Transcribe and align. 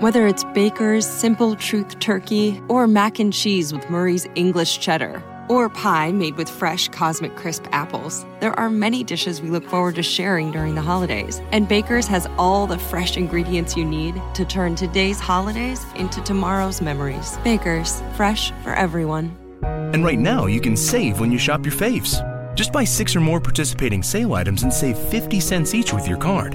Whether 0.00 0.26
it's 0.26 0.44
Baker's 0.52 1.06
Simple 1.06 1.56
Truth 1.56 2.00
Turkey 2.00 2.60
or 2.68 2.86
mac 2.86 3.18
and 3.18 3.32
cheese 3.32 3.72
with 3.72 3.88
Murray's 3.88 4.26
English 4.34 4.78
Cheddar 4.78 5.22
or 5.48 5.70
pie 5.70 6.12
made 6.12 6.36
with 6.36 6.50
fresh 6.50 6.86
Cosmic 6.88 7.34
Crisp 7.34 7.64
apples, 7.72 8.26
there 8.40 8.52
are 8.60 8.68
many 8.68 9.02
dishes 9.02 9.40
we 9.40 9.48
look 9.48 9.64
forward 9.64 9.94
to 9.94 10.02
sharing 10.02 10.52
during 10.52 10.74
the 10.74 10.82
holidays. 10.82 11.40
And 11.50 11.66
Baker's 11.66 12.06
has 12.08 12.28
all 12.36 12.66
the 12.66 12.78
fresh 12.78 13.16
ingredients 13.16 13.74
you 13.74 13.86
need 13.86 14.20
to 14.34 14.44
turn 14.44 14.74
today's 14.74 15.18
holidays 15.18 15.82
into 15.94 16.20
tomorrow's 16.20 16.82
memories. 16.82 17.38
Baker's, 17.42 18.02
fresh 18.16 18.50
for 18.62 18.74
everyone. 18.74 19.34
And 19.62 20.04
right 20.04 20.18
now, 20.18 20.44
you 20.44 20.60
can 20.60 20.76
save 20.76 21.20
when 21.20 21.32
you 21.32 21.38
shop 21.38 21.64
your 21.64 21.74
faves. 21.74 22.20
Just 22.54 22.70
buy 22.70 22.84
six 22.84 23.16
or 23.16 23.20
more 23.20 23.40
participating 23.40 24.02
sale 24.02 24.34
items 24.34 24.62
and 24.62 24.70
save 24.70 24.98
50 24.98 25.40
cents 25.40 25.74
each 25.74 25.94
with 25.94 26.06
your 26.06 26.18
card. 26.18 26.54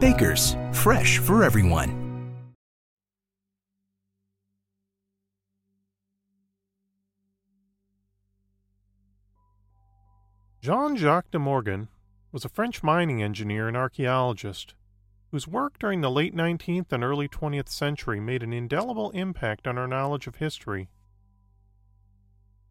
Baker's, 0.00 0.56
fresh 0.72 1.18
for 1.18 1.44
everyone. 1.44 2.07
Jean 10.68 10.96
Jacques 10.96 11.30
de 11.30 11.38
Morgan 11.38 11.88
was 12.30 12.44
a 12.44 12.48
French 12.50 12.82
mining 12.82 13.22
engineer 13.22 13.68
and 13.68 13.74
archaeologist 13.74 14.74
whose 15.30 15.48
work 15.48 15.78
during 15.78 16.02
the 16.02 16.10
late 16.10 16.36
19th 16.36 16.92
and 16.92 17.02
early 17.02 17.26
20th 17.26 17.70
century 17.70 18.20
made 18.20 18.42
an 18.42 18.52
indelible 18.52 19.10
impact 19.12 19.66
on 19.66 19.78
our 19.78 19.88
knowledge 19.88 20.26
of 20.26 20.34
history. 20.34 20.90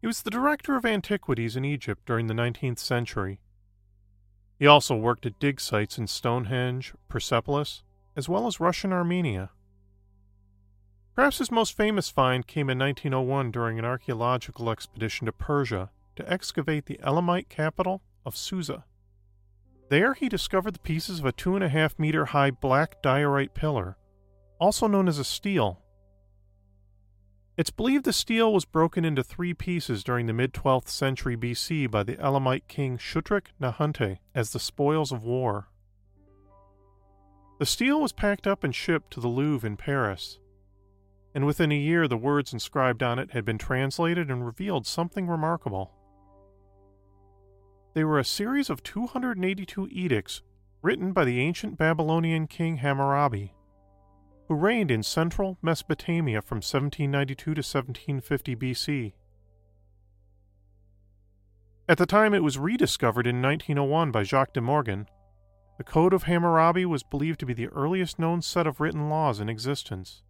He 0.00 0.06
was 0.06 0.22
the 0.22 0.30
director 0.30 0.76
of 0.76 0.86
antiquities 0.86 1.56
in 1.56 1.64
Egypt 1.64 2.06
during 2.06 2.28
the 2.28 2.34
19th 2.34 2.78
century. 2.78 3.40
He 4.60 4.66
also 4.68 4.94
worked 4.94 5.26
at 5.26 5.40
dig 5.40 5.60
sites 5.60 5.98
in 5.98 6.06
Stonehenge, 6.06 6.94
Persepolis, 7.08 7.82
as 8.14 8.28
well 8.28 8.46
as 8.46 8.60
Russian 8.60 8.92
Armenia. 8.92 9.50
Perhaps 11.16 11.38
his 11.38 11.50
most 11.50 11.76
famous 11.76 12.10
find 12.10 12.46
came 12.46 12.70
in 12.70 12.78
1901 12.78 13.50
during 13.50 13.76
an 13.76 13.84
archaeological 13.84 14.70
expedition 14.70 15.26
to 15.26 15.32
Persia 15.32 15.90
to 16.18 16.32
excavate 16.32 16.86
the 16.86 16.98
Elamite 17.02 17.48
capital 17.48 18.02
of 18.26 18.36
Susa. 18.36 18.84
There 19.88 20.14
he 20.14 20.28
discovered 20.28 20.74
the 20.74 20.80
pieces 20.80 21.20
of 21.20 21.24
a 21.24 21.32
two 21.32 21.54
and 21.54 21.62
a 21.62 21.68
half 21.68 21.96
meter 21.96 22.26
high 22.26 22.50
black 22.50 23.00
diorite 23.00 23.54
pillar, 23.54 23.96
also 24.60 24.88
known 24.88 25.06
as 25.06 25.18
a 25.18 25.24
stele. 25.24 25.80
It's 27.56 27.70
believed 27.70 28.04
the 28.04 28.12
stele 28.12 28.52
was 28.52 28.64
broken 28.64 29.04
into 29.04 29.22
three 29.22 29.54
pieces 29.54 30.02
during 30.02 30.26
the 30.26 30.32
mid 30.32 30.52
12th 30.52 30.88
century 30.88 31.36
BC 31.36 31.88
by 31.88 32.02
the 32.02 32.18
Elamite 32.18 32.66
king 32.66 32.98
Shutruk 32.98 33.46
Nahunte 33.60 34.18
as 34.34 34.52
the 34.52 34.60
spoils 34.60 35.12
of 35.12 35.22
war. 35.22 35.68
The 37.60 37.66
stele 37.66 38.00
was 38.00 38.12
packed 38.12 38.46
up 38.46 38.64
and 38.64 38.74
shipped 38.74 39.12
to 39.12 39.20
the 39.20 39.28
Louvre 39.28 39.68
in 39.68 39.76
Paris, 39.76 40.40
and 41.32 41.46
within 41.46 41.70
a 41.70 41.78
year 41.78 42.08
the 42.08 42.16
words 42.16 42.52
inscribed 42.52 43.02
on 43.02 43.20
it 43.20 43.30
had 43.30 43.44
been 43.44 43.58
translated 43.58 44.30
and 44.30 44.44
revealed 44.44 44.86
something 44.86 45.28
remarkable. 45.28 45.97
They 47.94 48.04
were 48.04 48.18
a 48.18 48.24
series 48.24 48.70
of 48.70 48.82
282 48.82 49.88
edicts 49.90 50.42
written 50.82 51.12
by 51.12 51.24
the 51.24 51.40
ancient 51.40 51.76
Babylonian 51.76 52.46
king 52.46 52.76
Hammurabi, 52.76 53.54
who 54.46 54.54
reigned 54.54 54.90
in 54.90 55.02
central 55.02 55.58
Mesopotamia 55.62 56.42
from 56.42 56.56
1792 56.56 57.44
to 57.44 57.50
1750 57.50 58.56
BC. 58.56 59.12
At 61.88 61.98
the 61.98 62.06
time 62.06 62.34
it 62.34 62.42
was 62.42 62.58
rediscovered 62.58 63.26
in 63.26 63.40
1901 63.40 64.10
by 64.10 64.22
Jacques 64.22 64.52
de 64.52 64.60
Morgan, 64.60 65.08
the 65.78 65.84
Code 65.84 66.12
of 66.12 66.24
Hammurabi 66.24 66.84
was 66.84 67.02
believed 67.02 67.40
to 67.40 67.46
be 67.46 67.54
the 67.54 67.68
earliest 67.68 68.18
known 68.18 68.42
set 68.42 68.66
of 68.66 68.80
written 68.80 69.08
laws 69.08 69.40
in 69.40 69.48
existence. 69.48 70.22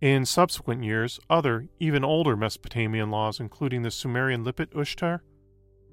In 0.00 0.24
subsequent 0.26 0.84
years, 0.84 1.18
other, 1.30 1.68
even 1.78 2.04
older 2.04 2.36
Mesopotamian 2.36 3.10
laws, 3.10 3.40
including 3.40 3.82
the 3.82 3.90
Sumerian 3.90 4.44
Lipit 4.44 4.76
Ishtar 4.76 5.22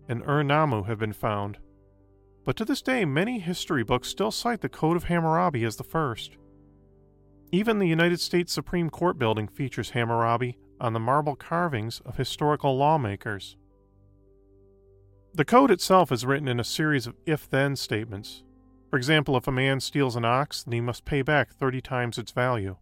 and 0.10 0.22
Ur 0.24 0.44
Nammu 0.44 0.88
have 0.88 1.00
been 1.00 1.14
found, 1.14 1.60
but 2.44 2.56
to 2.58 2.66
this 2.66 2.82
day 2.82 3.06
many 3.06 3.40
history 3.40 3.84
books 3.84 4.10
still 4.10 4.32
cite 4.32 4.62
the 4.62 4.70
Code 4.70 4.98
of 4.98 5.06
Hammurabi 5.06 5.64
as 5.64 5.76
the 5.76 5.84
first. 5.84 6.36
Even 7.52 7.80
the 7.80 7.88
United 7.88 8.20
States 8.20 8.52
Supreme 8.52 8.90
Court 8.90 9.20
building 9.20 9.48
features 9.48 9.92
Hammurabi 9.92 10.58
on 10.82 10.94
the 10.94 11.00
marble 11.00 11.36
carvings 11.36 12.02
of 12.06 12.18
historical 12.18 12.76
lawmakers. 12.76 13.56
The 15.34 15.46
code 15.46 15.70
itself 15.70 16.12
is 16.12 16.26
written 16.26 16.48
in 16.48 16.60
a 16.60 16.64
series 16.64 17.06
of 17.06 17.16
if 17.26 17.48
then 17.48 17.76
statements. 17.76 18.44
For 18.90 18.98
example, 18.98 19.38
if 19.38 19.48
a 19.48 19.52
man 19.52 19.80
steals 19.80 20.16
an 20.16 20.26
ox, 20.26 20.64
then 20.64 20.74
he 20.74 20.82
must 20.82 21.06
pay 21.06 21.22
back 21.22 21.52
30 21.52 21.82
times 21.82 22.18
its 22.18 22.32
value. 22.32 22.78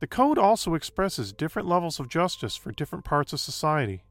The 0.00 0.08
code 0.08 0.38
also 0.38 0.74
expresses 0.74 1.32
different 1.32 1.68
levels 1.68 2.00
of 2.00 2.08
justice 2.08 2.56
for 2.56 2.72
different 2.72 3.04
parts 3.04 3.32
of 3.32 3.38
society. 3.38 4.02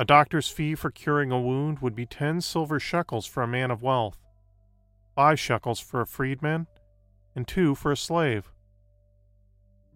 A 0.00 0.04
doctor's 0.04 0.48
fee 0.48 0.76
for 0.76 0.92
curing 0.92 1.32
a 1.32 1.40
wound 1.40 1.80
would 1.80 1.96
be 1.96 2.06
ten 2.06 2.40
silver 2.40 2.78
shekels 2.78 3.26
for 3.26 3.42
a 3.42 3.48
man 3.48 3.72
of 3.72 3.82
wealth, 3.82 4.18
five 5.16 5.40
shekels 5.40 5.80
for 5.80 6.00
a 6.00 6.06
freedman, 6.06 6.68
and 7.34 7.48
two 7.48 7.74
for 7.74 7.90
a 7.90 7.96
slave. 7.96 8.52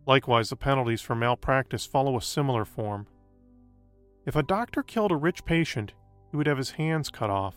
Likewise, 0.04 0.50
the 0.50 0.56
penalties 0.56 1.02
for 1.02 1.14
malpractice 1.14 1.86
follow 1.86 2.16
a 2.16 2.22
similar 2.22 2.64
form. 2.64 3.06
If 4.26 4.34
a 4.34 4.42
doctor 4.42 4.82
killed 4.82 5.12
a 5.12 5.16
rich 5.16 5.44
patient, 5.44 5.92
he 6.32 6.36
would 6.36 6.48
have 6.48 6.58
his 6.58 6.72
hands 6.72 7.08
cut 7.08 7.30
off, 7.30 7.54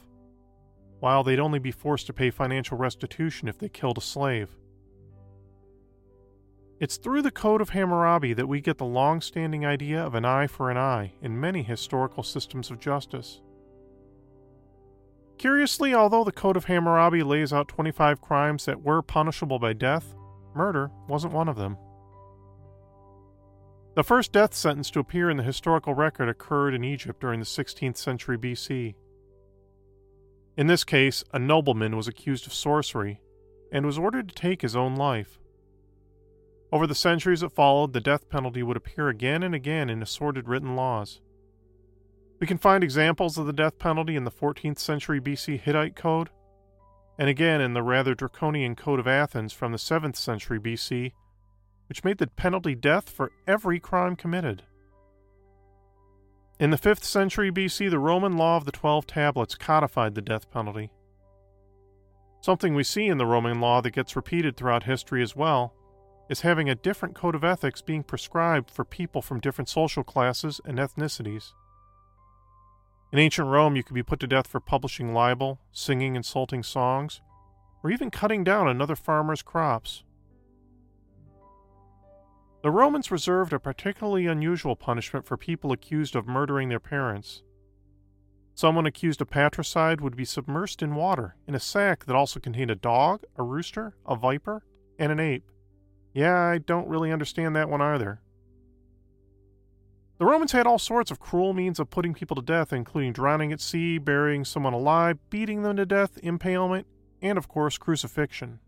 while 1.00 1.24
they'd 1.24 1.40
only 1.40 1.58
be 1.58 1.72
forced 1.72 2.06
to 2.08 2.14
pay 2.14 2.30
financial 2.30 2.78
restitution 2.78 3.48
if 3.48 3.58
they 3.58 3.70
killed 3.70 3.98
a 3.98 4.02
slave. 4.02 4.56
It's 6.78 6.98
through 6.98 7.22
the 7.22 7.32
Code 7.32 7.62
of 7.62 7.70
Hammurabi 7.70 8.34
that 8.34 8.50
we 8.50 8.60
get 8.60 8.78
the 8.78 8.86
long 8.86 9.22
standing 9.22 9.66
idea 9.66 10.04
of 10.04 10.14
an 10.14 10.26
eye 10.26 10.48
for 10.48 10.70
an 10.70 10.78
eye 10.78 11.14
in 11.22 11.40
many 11.40 11.64
historical 11.64 12.22
systems 12.22 12.70
of 12.70 12.80
justice. 12.80 13.42
Curiously, 15.38 15.94
although 15.94 16.26
the 16.26 16.34
Code 16.34 16.58
of 16.58 16.66
Hammurabi 16.66 17.24
lays 17.24 17.54
out 17.54 17.70
25 17.70 18.20
crimes 18.20 18.66
that 18.66 18.84
were 18.84 19.02
punishable 19.02 19.58
by 19.58 19.72
death, 19.72 20.16
murder 20.54 20.92
wasn't 21.08 21.34
one 21.34 21.48
of 21.48 21.56
them. 21.56 21.78
The 23.96 24.04
first 24.04 24.34
death 24.34 24.54
sentence 24.54 24.92
to 24.92 25.00
appear 25.00 25.30
in 25.30 25.38
the 25.38 25.44
historical 25.44 25.94
record 25.94 26.28
occurred 26.28 26.74
in 26.74 26.84
Egypt 26.84 27.22
during 27.22 27.40
the 27.40 27.46
16th 27.46 27.96
century 27.96 28.38
BC. 28.38 28.96
In 30.58 30.68
this 30.68 30.84
case, 30.84 31.24
a 31.32 31.40
nobleman 31.40 31.96
was 31.96 32.10
accused 32.10 32.46
of 32.46 32.54
sorcery 32.54 33.22
and 33.72 33.86
was 33.86 33.98
ordered 33.98 34.28
to 34.28 34.36
take 34.36 34.62
his 34.62 34.76
own 34.76 34.96
life. 34.96 35.40
Over 36.72 36.88
the 36.88 36.96
centuries 36.96 37.42
that 37.42 37.54
followed, 37.54 37.94
the 37.94 38.02
death 38.02 38.30
penalty 38.30 38.64
would 38.64 38.78
appear 38.78 39.08
again 39.08 39.44
and 39.44 39.54
again 39.54 39.90
in 39.90 40.02
assorted 40.02 40.48
written 40.48 40.76
laws. 40.76 41.22
We 42.40 42.48
can 42.48 42.58
find 42.58 42.84
examples 42.84 43.38
of 43.38 43.46
the 43.46 43.54
death 43.54 43.80
penalty 43.80 44.16
in 44.16 44.26
the 44.26 44.32
14th 44.32 44.80
century 44.80 45.22
BC 45.22 45.60
Hittite 45.60 45.96
Code, 45.96 46.30
and 47.18 47.30
again 47.30 47.62
in 47.62 47.74
the 47.74 47.84
rather 47.84 48.14
draconian 48.14 48.76
Code 48.76 49.00
of 49.00 49.08
Athens 49.08 49.54
from 49.54 49.72
the 49.72 49.78
7th 49.78 50.18
century 50.18 50.60
BC, 50.60 51.14
which 51.88 52.04
made 52.04 52.18
the 52.18 52.28
penalty 52.28 52.76
death 52.76 53.10
for 53.10 53.32
every 53.48 53.80
crime 53.80 54.16
committed. 54.16 54.64
In 56.60 56.72
the 56.72 56.78
5th 56.78 57.04
century 57.04 57.52
BC, 57.52 57.90
the 57.90 58.00
Roman 58.00 58.38
law 58.38 58.58
of 58.58 58.66
the 58.66 58.72
Twelve 58.72 59.06
Tablets 59.06 59.56
codified 59.56 60.16
the 60.16 60.22
death 60.22 60.50
penalty. 60.52 60.92
Something 62.42 62.76
we 62.76 62.84
see 62.84 63.08
in 63.08 63.18
the 63.18 63.26
Roman 63.26 63.60
law 63.60 63.82
that 63.82 63.92
gets 63.92 64.16
repeated 64.16 64.58
throughout 64.58 64.84
history 64.84 65.22
as 65.22 65.36
well 65.36 65.74
is 66.30 66.42
having 66.42 66.70
a 66.70 66.76
different 66.76 67.16
code 67.16 67.36
of 67.36 67.44
ethics 67.44 67.82
being 67.82 68.04
prescribed 68.04 68.70
for 68.72 68.84
people 68.84 69.22
from 69.22 69.40
different 69.40 69.70
social 69.70 70.04
classes 70.04 70.60
and 70.66 70.78
ethnicities. 70.78 71.54
In 73.12 73.20
ancient 73.20 73.48
Rome, 73.48 73.76
you 73.76 73.84
could 73.84 73.94
be 73.94 74.04
put 74.04 74.20
to 74.22 74.28
death 74.28 74.48
for 74.48 74.60
publishing 74.60 75.14
libel, 75.14 75.60
singing 75.72 76.16
insulting 76.16 76.64
songs, 76.64 77.22
or 77.84 77.92
even 77.92 78.10
cutting 78.10 78.44
down 78.44 78.68
another 78.68 78.96
farmer's 78.96 79.42
crops. 79.42 80.04
The 82.64 82.72
Romans 82.72 83.12
reserved 83.12 83.54
a 83.54 83.60
particularly 83.60 84.26
unusual 84.26 84.76
punishment 84.76 85.26
for 85.26 85.38
people 85.38 85.72
accused 85.72 86.16
of 86.16 86.28
murdering 86.28 86.70
their 86.70 86.80
parents. 86.80 87.44
Someone 88.56 88.88
accused 88.88 89.22
of 89.22 89.30
patricide 89.30 90.02
would 90.02 90.16
be 90.16 90.24
submersed 90.24 90.82
in 90.82 90.96
water 90.96 91.36
in 91.48 91.54
a 91.54 91.60
sack 91.60 92.06
that 92.06 92.16
also 92.16 92.40
contained 92.40 92.72
a 92.72 92.76
dog, 92.76 93.24
a 93.38 93.44
rooster, 93.44 93.96
a 94.08 94.16
viper, 94.16 94.64
and 94.98 95.12
an 95.12 95.20
ape. 95.20 95.52
Yeah, 96.16 96.40
I 96.40 96.60
don't 96.60 96.88
really 96.88 97.12
understand 97.12 97.58
that 97.58 97.70
one 97.70 97.82
either. 97.82 98.22
The 100.18 100.26
Romans 100.26 100.54
had 100.54 100.66
all 100.66 100.80
sorts 100.80 101.12
of 101.12 101.20
cruel 101.20 101.54
means 101.54 101.78
of 101.78 101.90
putting 101.90 102.14
people 102.14 102.36
to 102.38 102.42
death, 102.42 102.72
including 102.72 103.12
drowning 103.12 103.52
at 103.52 103.60
sea, 103.60 103.98
burying 103.98 104.46
someone 104.46 104.72
alive, 104.72 105.20
beating 105.30 105.64
them 105.64 105.76
to 105.76 105.86
death, 105.86 106.18
impalement, 106.24 106.88
and 107.22 107.38
of 107.38 107.50
course, 107.50 107.78
crucifixion. 107.78 108.60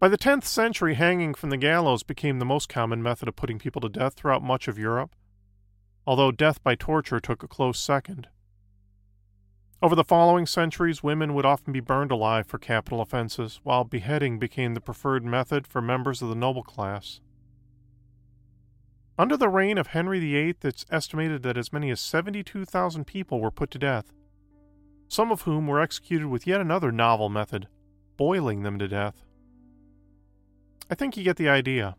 By 0.00 0.08
the 0.08 0.18
10th 0.18 0.46
century, 0.46 0.94
hanging 0.94 1.32
from 1.32 1.50
the 1.50 1.56
gallows 1.56 2.02
became 2.02 2.40
the 2.40 2.44
most 2.44 2.68
common 2.68 3.00
method 3.00 3.28
of 3.28 3.36
putting 3.36 3.60
people 3.60 3.80
to 3.82 3.88
death 3.88 4.14
throughout 4.14 4.42
much 4.42 4.66
of 4.66 4.76
Europe, 4.76 5.14
although 6.08 6.32
death 6.32 6.60
by 6.64 6.74
torture 6.74 7.20
took 7.20 7.44
a 7.44 7.48
close 7.48 7.78
second. 7.78 8.26
Over 9.82 9.94
the 9.94 10.04
following 10.04 10.46
centuries, 10.46 11.02
women 11.02 11.34
would 11.34 11.44
often 11.44 11.72
be 11.72 11.80
burned 11.80 12.10
alive 12.10 12.46
for 12.46 12.58
capital 12.58 13.00
offenses, 13.00 13.60
while 13.64 13.84
beheading 13.84 14.38
became 14.38 14.74
the 14.74 14.80
preferred 14.80 15.24
method 15.24 15.66
for 15.66 15.82
members 15.82 16.22
of 16.22 16.28
the 16.28 16.34
noble 16.34 16.62
class. 16.62 17.20
Under 19.18 19.36
the 19.36 19.48
reign 19.48 19.78
of 19.78 19.88
Henry 19.88 20.18
VIII, 20.18 20.56
it's 20.62 20.86
estimated 20.90 21.42
that 21.42 21.56
as 21.56 21.72
many 21.72 21.90
as 21.90 22.00
72,000 22.00 23.06
people 23.06 23.40
were 23.40 23.50
put 23.50 23.70
to 23.72 23.78
death, 23.78 24.12
some 25.08 25.30
of 25.30 25.42
whom 25.42 25.66
were 25.66 25.80
executed 25.80 26.28
with 26.28 26.46
yet 26.46 26.60
another 26.60 26.90
novel 26.90 27.28
method 27.28 27.68
boiling 28.16 28.62
them 28.62 28.78
to 28.78 28.88
death. 28.88 29.24
I 30.90 30.94
think 30.94 31.16
you 31.16 31.24
get 31.24 31.36
the 31.36 31.48
idea. 31.48 31.96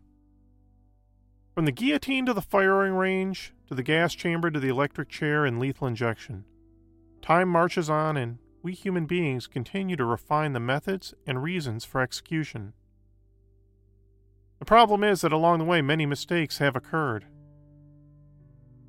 From 1.54 1.64
the 1.64 1.72
guillotine 1.72 2.26
to 2.26 2.34
the 2.34 2.42
firing 2.42 2.94
range, 2.94 3.52
to 3.68 3.74
the 3.74 3.82
gas 3.82 4.14
chamber 4.14 4.50
to 4.50 4.60
the 4.60 4.68
electric 4.68 5.08
chair 5.08 5.44
and 5.44 5.58
lethal 5.58 5.86
injection, 5.86 6.44
time 7.22 7.48
marches 7.48 7.90
on 7.90 8.16
and 8.16 8.38
we 8.62 8.72
human 8.72 9.06
beings 9.06 9.46
continue 9.46 9.96
to 9.96 10.04
refine 10.04 10.52
the 10.52 10.60
methods 10.60 11.14
and 11.26 11.42
reasons 11.42 11.84
for 11.84 12.00
execution. 12.00 12.72
The 14.58 14.64
problem 14.64 15.04
is 15.04 15.20
that 15.20 15.32
along 15.32 15.58
the 15.58 15.64
way 15.64 15.82
many 15.82 16.06
mistakes 16.06 16.58
have 16.58 16.74
occurred. 16.74 17.26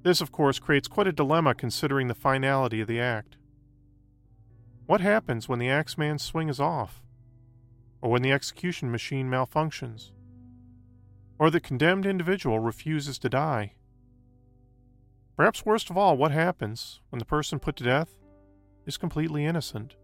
This, 0.04 0.22
of 0.22 0.32
course, 0.32 0.60
creates 0.60 0.88
quite 0.88 1.08
a 1.08 1.12
dilemma 1.12 1.54
considering 1.54 2.08
the 2.08 2.16
finality 2.16 2.82
of 2.82 2.88
the 2.88 3.00
act. 3.00 3.38
What 4.86 5.02
happens 5.02 5.50
when 5.50 5.60
the 5.60 5.70
axeman's 5.70 6.24
swing 6.24 6.50
is 6.50 6.60
off? 6.60 7.04
Or 8.02 8.10
when 8.10 8.22
the 8.22 8.32
execution 8.32 8.90
machine 8.90 9.30
malfunctions? 9.30 10.12
Or 11.38 11.50
the 11.50 11.60
condemned 11.60 12.06
individual 12.06 12.60
refuses 12.60 13.20
to 13.20 13.30
die? 13.30 13.74
Perhaps 15.38 15.68
worst 15.68 15.92
of 15.92 15.98
all, 15.98 16.18
what 16.18 16.32
happens 16.32 17.00
when 17.10 17.20
the 17.20 17.26
person 17.26 17.60
put 17.60 17.76
to 17.76 17.84
death 17.84 18.18
is 18.88 18.98
completely 18.98 19.46
innocent? 19.46 19.96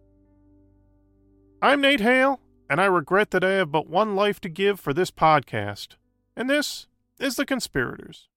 I'm 1.60 1.82
Nate 1.82 2.02
Hale, 2.02 2.40
and 2.70 2.80
I 2.80 2.86
regret 2.86 3.32
that 3.32 3.44
I 3.44 3.54
have 3.54 3.72
but 3.72 3.90
one 3.90 4.16
life 4.16 4.40
to 4.42 4.50
give 4.50 4.80
for 4.80 4.94
this 4.94 5.10
podcast. 5.10 5.96
And 6.36 6.48
this 6.48 6.86
is 7.20 7.36
The 7.36 7.48
Conspirators. 7.48 8.30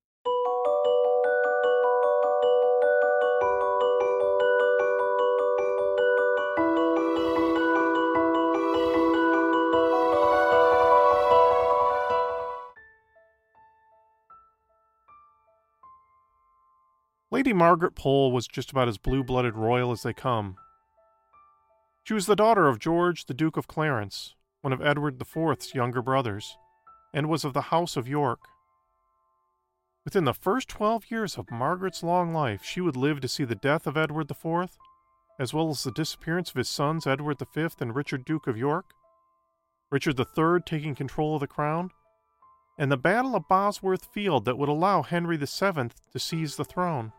Lady 17.37 17.53
Margaret 17.53 17.95
Pole 17.95 18.33
was 18.33 18.49
just 18.49 18.71
about 18.71 18.89
as 18.89 18.97
blue 18.97 19.23
blooded 19.23 19.57
royal 19.57 19.93
as 19.93 20.03
they 20.03 20.15
come. 20.15 20.57
She 22.03 22.15
was 22.15 22.25
the 22.25 22.35
daughter 22.35 22.67
of 22.67 22.79
George, 22.79 23.27
the 23.27 23.35
Duke 23.35 23.59
of 23.59 23.69
Clarence, 23.69 24.35
one 24.63 24.73
of 24.73 24.81
Edward 24.81 25.21
IV's 25.21 25.75
younger 25.75 26.01
brothers, 26.01 26.57
and 27.13 27.29
was 27.29 27.45
of 27.45 27.53
the 27.53 27.69
House 27.69 27.95
of 27.95 28.09
York. 28.09 28.41
Within 30.03 30.25
the 30.25 30.33
first 30.33 30.71
twelve 30.71 31.11
years 31.11 31.37
of 31.37 31.51
Margaret's 31.51 32.03
long 32.03 32.33
life, 32.33 32.65
she 32.65 32.81
would 32.81 32.97
live 32.97 33.21
to 33.21 33.29
see 33.29 33.45
the 33.45 33.55
death 33.55 33.87
of 33.87 33.99
Edward 33.99 34.31
IV, 34.31 34.79
as 35.39 35.53
well 35.53 35.69
as 35.69 35.85
the 35.85 35.93
disappearance 35.93 36.49
of 36.49 36.57
his 36.57 36.71
sons 36.71 37.07
Edward 37.07 37.37
V 37.55 37.69
and 37.81 37.95
Richard 37.95 38.25
Duke 38.25 38.47
of 38.47 38.57
York, 38.57 38.87
Richard 39.91 40.19
III 40.19 40.61
taking 40.65 40.95
control 40.95 41.35
of 41.35 41.41
the 41.41 41.47
crown, 41.47 41.91
and 42.79 42.91
the 42.91 42.97
Battle 42.97 43.37
of 43.37 43.47
Bosworth 43.47 44.07
Field 44.07 44.47
that 44.47 44.57
would 44.57 44.71
allow 44.71 45.03
Henry 45.03 45.37
VII 45.37 45.91
to 46.13 46.19
seize 46.19 46.57
the 46.57 46.65
throne. 46.65 47.13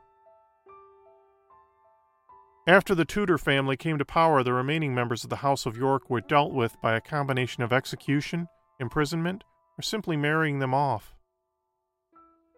After 2.68 2.94
the 2.94 3.06
Tudor 3.06 3.38
family 3.38 3.78
came 3.78 3.98
to 3.98 4.04
power, 4.04 4.44
the 4.44 4.52
remaining 4.52 4.94
members 4.94 5.24
of 5.24 5.30
the 5.30 5.38
House 5.38 5.66
of 5.66 5.78
York 5.78 6.10
were 6.10 6.20
dealt 6.20 6.52
with 6.52 6.76
by 6.82 6.98
a 6.98 7.02
combination 7.02 7.64
of 7.64 7.72
execution, 7.72 8.50
imprisonment, 8.78 9.46
or 9.80 9.82
simply 9.82 10.18
marrying 10.18 10.60
them 10.60 10.74
off. 10.74 11.16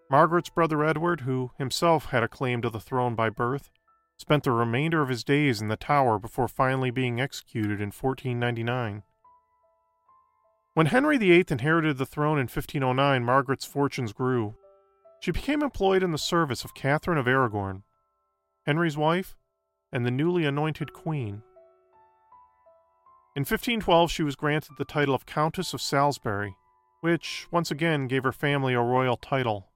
Margaret's 0.10 0.50
brother 0.50 0.84
Edward, 0.84 1.22
who 1.22 1.52
himself 1.60 2.06
had 2.06 2.24
a 2.24 2.28
claim 2.28 2.60
to 2.64 2.72
the 2.72 2.80
throne 2.80 3.14
by 3.14 3.30
birth, 3.30 3.70
spent 4.18 4.44
the 4.44 4.52
remainder 4.52 5.04
of 5.04 5.10
his 5.10 5.24
days 5.24 5.62
in 5.62 5.68
the 5.68 5.78
Tower 5.78 6.18
before 6.18 6.48
finally 6.48 6.90
being 6.90 7.22
executed 7.22 7.80
in 7.80 7.92
1499. 7.92 9.04
When 10.74 10.88
Henry 10.88 11.20
VIII 11.20 11.46
inherited 11.50 12.00
the 12.00 12.06
throne 12.08 12.40
in 12.40 12.48
1509, 12.48 13.24
Margaret's 13.24 13.66
fortunes 13.66 14.14
grew. 14.14 14.56
She 15.22 15.30
became 15.30 15.62
employed 15.62 16.02
in 16.02 16.12
the 16.12 16.18
service 16.18 16.66
of 16.66 16.74
Catherine 16.74 17.20
of 17.20 17.28
Aragon, 17.28 17.84
Henry's 18.66 18.98
wife, 18.98 19.36
and 19.92 20.06
the 20.06 20.12
newly 20.12 20.46
anointed 20.46 20.94
queen. 20.94 21.42
In 23.36 23.42
1512, 23.42 24.12
she 24.12 24.24
was 24.24 24.36
granted 24.36 24.74
the 24.78 24.86
title 24.86 25.16
of 25.16 25.26
Countess 25.26 25.74
of 25.74 25.82
Salisbury, 25.82 26.56
which 27.02 27.48
once 27.52 27.72
again 27.72 28.08
gave 28.08 28.24
her 28.24 28.32
family 28.32 28.74
a 28.74 28.82
royal 28.82 29.18
title. 29.18 29.70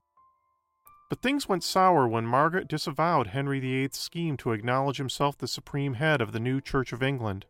But 1.08 1.22
things 1.22 1.48
went 1.48 1.62
sour 1.62 2.08
when 2.08 2.26
Margaret 2.26 2.68
disavowed 2.68 3.28
Henry 3.28 3.60
VIII's 3.60 3.96
scheme 3.96 4.36
to 4.38 4.52
acknowledge 4.52 4.96
himself 4.96 5.38
the 5.38 5.48
supreme 5.48 5.94
head 5.94 6.20
of 6.20 6.32
the 6.32 6.40
new 6.40 6.60
Church 6.60 6.92
of 6.92 7.02
England 7.02 7.46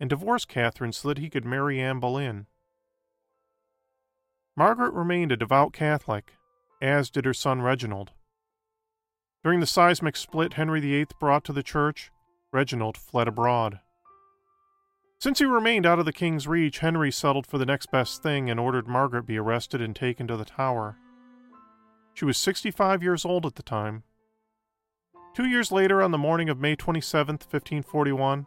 and 0.00 0.08
divorced 0.10 0.48
Catherine 0.48 0.92
so 0.92 1.08
that 1.08 1.18
he 1.18 1.30
could 1.30 1.44
marry 1.44 1.80
Anne 1.80 2.00
Boleyn. 2.00 2.46
Margaret 4.56 4.92
remained 4.92 5.32
a 5.32 5.36
devout 5.36 5.72
Catholic, 5.72 6.32
as 6.80 7.10
did 7.10 7.24
her 7.24 7.34
son 7.34 7.62
Reginald. 7.62 8.10
During 9.44 9.58
the 9.58 9.66
seismic 9.66 10.16
split 10.16 10.54
Henry 10.54 10.80
VIII 10.80 11.08
brought 11.18 11.42
to 11.44 11.52
the 11.52 11.64
church, 11.64 12.12
Reginald 12.52 12.96
fled 12.96 13.26
abroad. 13.26 13.80
Since 15.18 15.40
he 15.40 15.44
remained 15.44 15.84
out 15.84 15.98
of 15.98 16.04
the 16.04 16.12
king's 16.12 16.46
reach, 16.46 16.78
Henry 16.78 17.10
settled 17.10 17.46
for 17.46 17.58
the 17.58 17.66
next 17.66 17.90
best 17.90 18.22
thing 18.22 18.48
and 18.48 18.60
ordered 18.60 18.86
Margaret 18.86 19.26
be 19.26 19.38
arrested 19.38 19.80
and 19.80 19.96
taken 19.96 20.28
to 20.28 20.36
the 20.36 20.44
Tower. 20.44 20.96
She 22.14 22.24
was 22.24 22.36
65 22.38 23.02
years 23.02 23.24
old 23.24 23.46
at 23.46 23.56
the 23.56 23.62
time. 23.62 24.04
Two 25.34 25.46
years 25.46 25.72
later, 25.72 26.02
on 26.02 26.10
the 26.10 26.18
morning 26.18 26.48
of 26.48 26.60
May 26.60 26.76
27, 26.76 27.34
1541, 27.34 28.46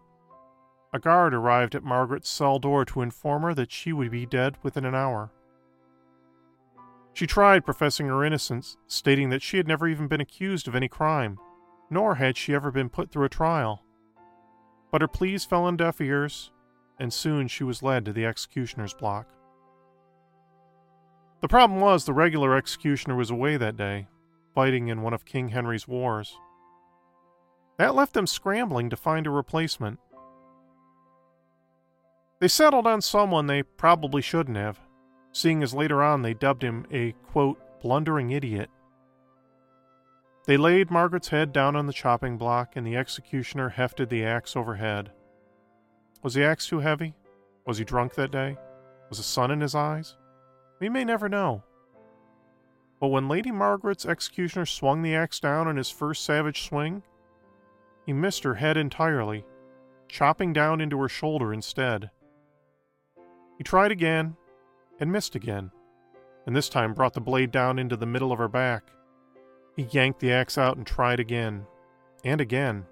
a 0.93 0.99
guard 0.99 1.33
arrived 1.33 1.75
at 1.75 1.83
Margaret's 1.83 2.29
cell 2.29 2.59
door 2.59 2.85
to 2.85 3.01
inform 3.01 3.41
her 3.41 3.53
that 3.53 3.71
she 3.71 3.91
would 3.91 4.11
be 4.11 4.25
dead 4.25 4.57
within 4.63 4.85
an 4.85 4.95
hour. 4.95 5.31
She 7.15 7.25
tried 7.25 7.65
professing 7.65 8.07
her 8.07 8.25
innocence, 8.25 8.75
stating 8.87 9.29
that 9.29 9.41
she 9.41 9.55
had 9.55 9.69
never 9.69 9.87
even 9.87 10.07
been 10.07 10.19
accused 10.19 10.67
of 10.67 10.75
any 10.75 10.89
crime, 10.89 11.39
nor 11.89 12.15
had 12.15 12.35
she 12.35 12.53
ever 12.53 12.71
been 12.71 12.89
put 12.89 13.09
through 13.09 13.23
a 13.23 13.29
trial. 13.29 13.85
But 14.91 14.99
her 14.99 15.07
pleas 15.07 15.45
fell 15.45 15.63
on 15.63 15.77
deaf 15.77 16.01
ears, 16.01 16.51
and 16.99 17.13
soon 17.13 17.47
she 17.47 17.63
was 17.63 17.81
led 17.81 18.03
to 18.03 18.11
the 18.11 18.25
executioner's 18.25 18.93
block. 18.93 19.29
The 21.39 21.47
problem 21.47 21.79
was 21.79 22.03
the 22.03 22.11
regular 22.11 22.53
executioner 22.53 23.15
was 23.15 23.31
away 23.31 23.55
that 23.55 23.77
day, 23.77 24.09
fighting 24.53 24.89
in 24.89 25.01
one 25.01 25.13
of 25.13 25.23
King 25.23 25.49
Henry's 25.49 25.87
wars. 25.87 26.37
That 27.77 27.95
left 27.95 28.13
them 28.13 28.27
scrambling 28.27 28.89
to 28.89 28.97
find 28.97 29.25
a 29.25 29.29
replacement. 29.31 29.99
They 32.41 32.49
settled 32.49 32.85
on 32.85 32.99
someone 32.99 33.47
they 33.47 33.63
probably 33.63 34.21
shouldn't 34.21 34.57
have, 34.57 34.81
seeing 35.35 35.61
as 35.61 35.73
later 35.73 36.01
on 36.01 36.21
they 36.21 36.33
dubbed 36.33 36.63
him 36.63 36.85
a, 36.93 37.11
quote, 37.27 37.59
blundering 37.81 38.31
idiot. 38.31 38.69
They 40.45 40.55
laid 40.55 40.89
Margaret's 40.89 41.27
head 41.27 41.51
down 41.51 41.75
on 41.75 41.87
the 41.87 41.93
chopping 41.93 42.37
block, 42.37 42.77
and 42.77 42.87
the 42.87 42.95
executioner 42.95 43.67
hefted 43.67 44.09
the 44.09 44.23
axe 44.23 44.55
overhead. 44.55 45.11
Was 46.23 46.35
the 46.35 46.45
axe 46.45 46.67
too 46.67 46.79
heavy? 46.79 47.15
Was 47.67 47.77
he 47.77 47.83
drunk 47.83 48.15
that 48.15 48.31
day? 48.31 48.55
Was 49.09 49.17
the 49.17 49.25
sun 49.25 49.51
in 49.51 49.59
his 49.59 49.75
eyes? 49.75 50.15
We 50.79 50.87
may 50.87 51.03
never 51.03 51.27
know. 51.27 51.63
But 53.01 53.09
when 53.09 53.27
Lady 53.27 53.51
Margaret's 53.51 54.05
executioner 54.05 54.65
swung 54.65 55.01
the 55.01 55.15
axe 55.15 55.41
down 55.41 55.67
in 55.67 55.75
his 55.75 55.89
first 55.89 56.23
savage 56.23 56.63
swing, 56.63 57.03
he 58.05 58.13
missed 58.13 58.43
her 58.45 58.55
head 58.55 58.77
entirely, 58.77 59.43
chopping 60.07 60.53
down 60.53 60.79
into 60.79 60.97
her 61.01 61.09
shoulder 61.09 61.51
instead. 61.51 62.09
He 63.57 63.65
tried 63.65 63.91
again, 63.91 64.37
and 64.99 65.11
missed 65.11 65.35
again, 65.35 65.71
and 66.45 66.55
this 66.55 66.69
time 66.69 66.93
brought 66.93 67.13
the 67.13 67.21
blade 67.21 67.51
down 67.51 67.79
into 67.79 67.97
the 67.97 68.05
middle 68.05 68.31
of 68.31 68.37
her 68.37 68.47
back. 68.47 68.91
He 69.75 69.83
yanked 69.83 70.19
the 70.19 70.31
axe 70.31 70.57
out 70.57 70.77
and 70.77 70.85
tried 70.85 71.19
again, 71.19 71.65
and 72.23 72.39
again. 72.39 72.85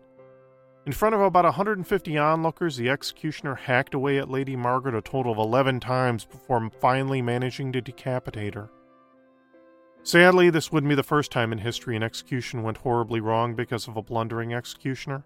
In 0.86 0.92
front 0.92 1.16
of 1.16 1.22
about 1.22 1.46
150 1.46 2.18
onlookers, 2.18 2.76
the 2.76 2.90
executioner 2.90 3.56
hacked 3.56 3.94
away 3.94 4.18
at 4.18 4.30
Lady 4.30 4.56
Margaret 4.58 4.96
a 4.96 5.02
total 5.02 5.32
of 5.32 5.38
11 5.38 5.80
times 5.80 6.26
before 6.26 6.70
finally 6.82 7.22
managing 7.22 7.72
to 7.72 7.82
decapitate 7.82 8.54
her. 8.54 8.70
Sadly, 10.04 10.50
this 10.50 10.70
wouldn't 10.70 10.90
be 10.90 10.96
the 10.96 11.04
first 11.04 11.32
time 11.32 11.54
in 11.54 11.60
history 11.60 11.96
an 11.96 12.04
execution 12.04 12.64
went 12.64 12.80
horribly 12.80 13.22
wrong 13.22 13.56
because 13.56 13.88
of 13.88 13.96
a 13.96 14.02
blundering 14.02 14.54
executioner. 14.54 15.24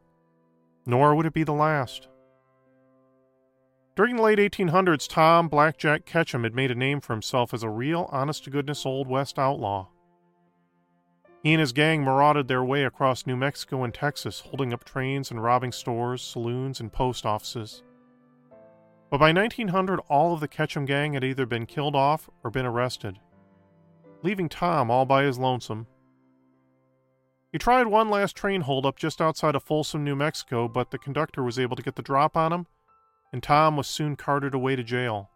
Nor 0.86 1.16
would 1.16 1.26
it 1.26 1.34
be 1.34 1.44
the 1.44 1.54
last. 1.54 2.08
During 3.98 4.18
the 4.18 4.22
late 4.22 4.38
1800s, 4.38 5.10
Tom 5.10 5.48
Blackjack 5.48 6.06
Ketchum 6.06 6.44
had 6.44 6.54
made 6.54 6.70
a 6.70 6.76
name 6.76 7.02
for 7.02 7.14
himself 7.14 7.52
as 7.52 7.64
a 7.64 7.70
real, 7.70 8.08
honest 8.12 8.44
to 8.44 8.52
goodness 8.52 8.86
Old 8.86 9.08
West 9.08 9.40
outlaw. 9.40 9.88
He 11.42 11.52
and 11.52 11.60
his 11.60 11.74
gang 11.74 12.04
marauded 12.04 12.48
their 12.48 12.64
way 12.64 12.84
across 12.84 13.26
New 13.26 13.36
Mexico 13.36 13.84
and 13.84 13.92
Texas, 13.92 14.42
holding 14.42 14.72
up 14.72 14.84
trains 14.84 15.32
and 15.32 15.42
robbing 15.42 15.72
stores, 15.72 16.22
saloons, 16.22 16.80
and 16.80 16.94
post 16.94 17.26
offices. 17.26 17.82
But 19.10 19.18
by 19.18 19.32
1900, 19.32 20.00
all 20.10 20.32
of 20.32 20.42
the 20.42 20.48
Ketchum 20.48 20.86
gang 20.86 21.14
had 21.14 21.24
either 21.24 21.48
been 21.48 21.66
killed 21.66 21.96
off 21.96 22.30
or 22.44 22.52
been 22.52 22.68
arrested, 22.68 23.18
leaving 24.22 24.48
Tom 24.48 24.92
all 24.92 25.08
by 25.08 25.24
his 25.24 25.40
lonesome. 25.40 25.88
He 27.52 27.58
tried 27.58 27.88
one 27.88 28.12
last 28.12 28.36
train 28.36 28.62
holdup 28.62 28.96
just 28.96 29.20
outside 29.20 29.56
of 29.56 29.64
Folsom, 29.64 30.04
New 30.04 30.16
Mexico, 30.16 30.68
but 30.68 30.92
the 30.92 31.00
conductor 31.00 31.42
was 31.42 31.58
able 31.58 31.76
to 31.76 31.82
get 31.82 31.96
the 31.96 32.04
drop 32.04 32.38
on 32.38 32.54
him, 32.54 32.68
and 33.32 33.44
Tom 33.44 33.78
was 33.78 33.88
soon 33.88 34.16
carted 34.16 34.54
away 34.54 34.76
to 34.76 34.84
jail. 34.84 35.30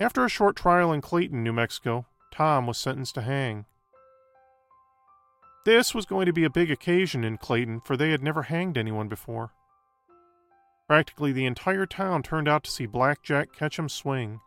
After 0.00 0.24
a 0.24 0.28
short 0.28 0.56
trial 0.56 0.92
in 0.92 1.00
Clayton, 1.00 1.42
New 1.42 1.52
Mexico, 1.52 2.06
Tom 2.30 2.66
was 2.66 2.78
sentenced 2.78 3.14
to 3.16 3.22
hang. 3.22 3.64
This 5.64 5.94
was 5.94 6.06
going 6.06 6.26
to 6.26 6.32
be 6.32 6.44
a 6.44 6.50
big 6.50 6.70
occasion 6.70 7.24
in 7.24 7.36
Clayton, 7.36 7.80
for 7.80 7.96
they 7.96 8.10
had 8.10 8.22
never 8.22 8.44
hanged 8.44 8.78
anyone 8.78 9.08
before. 9.08 9.52
Practically 10.86 11.32
the 11.32 11.44
entire 11.44 11.84
town 11.84 12.22
turned 12.22 12.48
out 12.48 12.64
to 12.64 12.70
see 12.70 12.86
Blackjack 12.86 13.52
Ketchum 13.52 13.88
swing. 13.88 14.40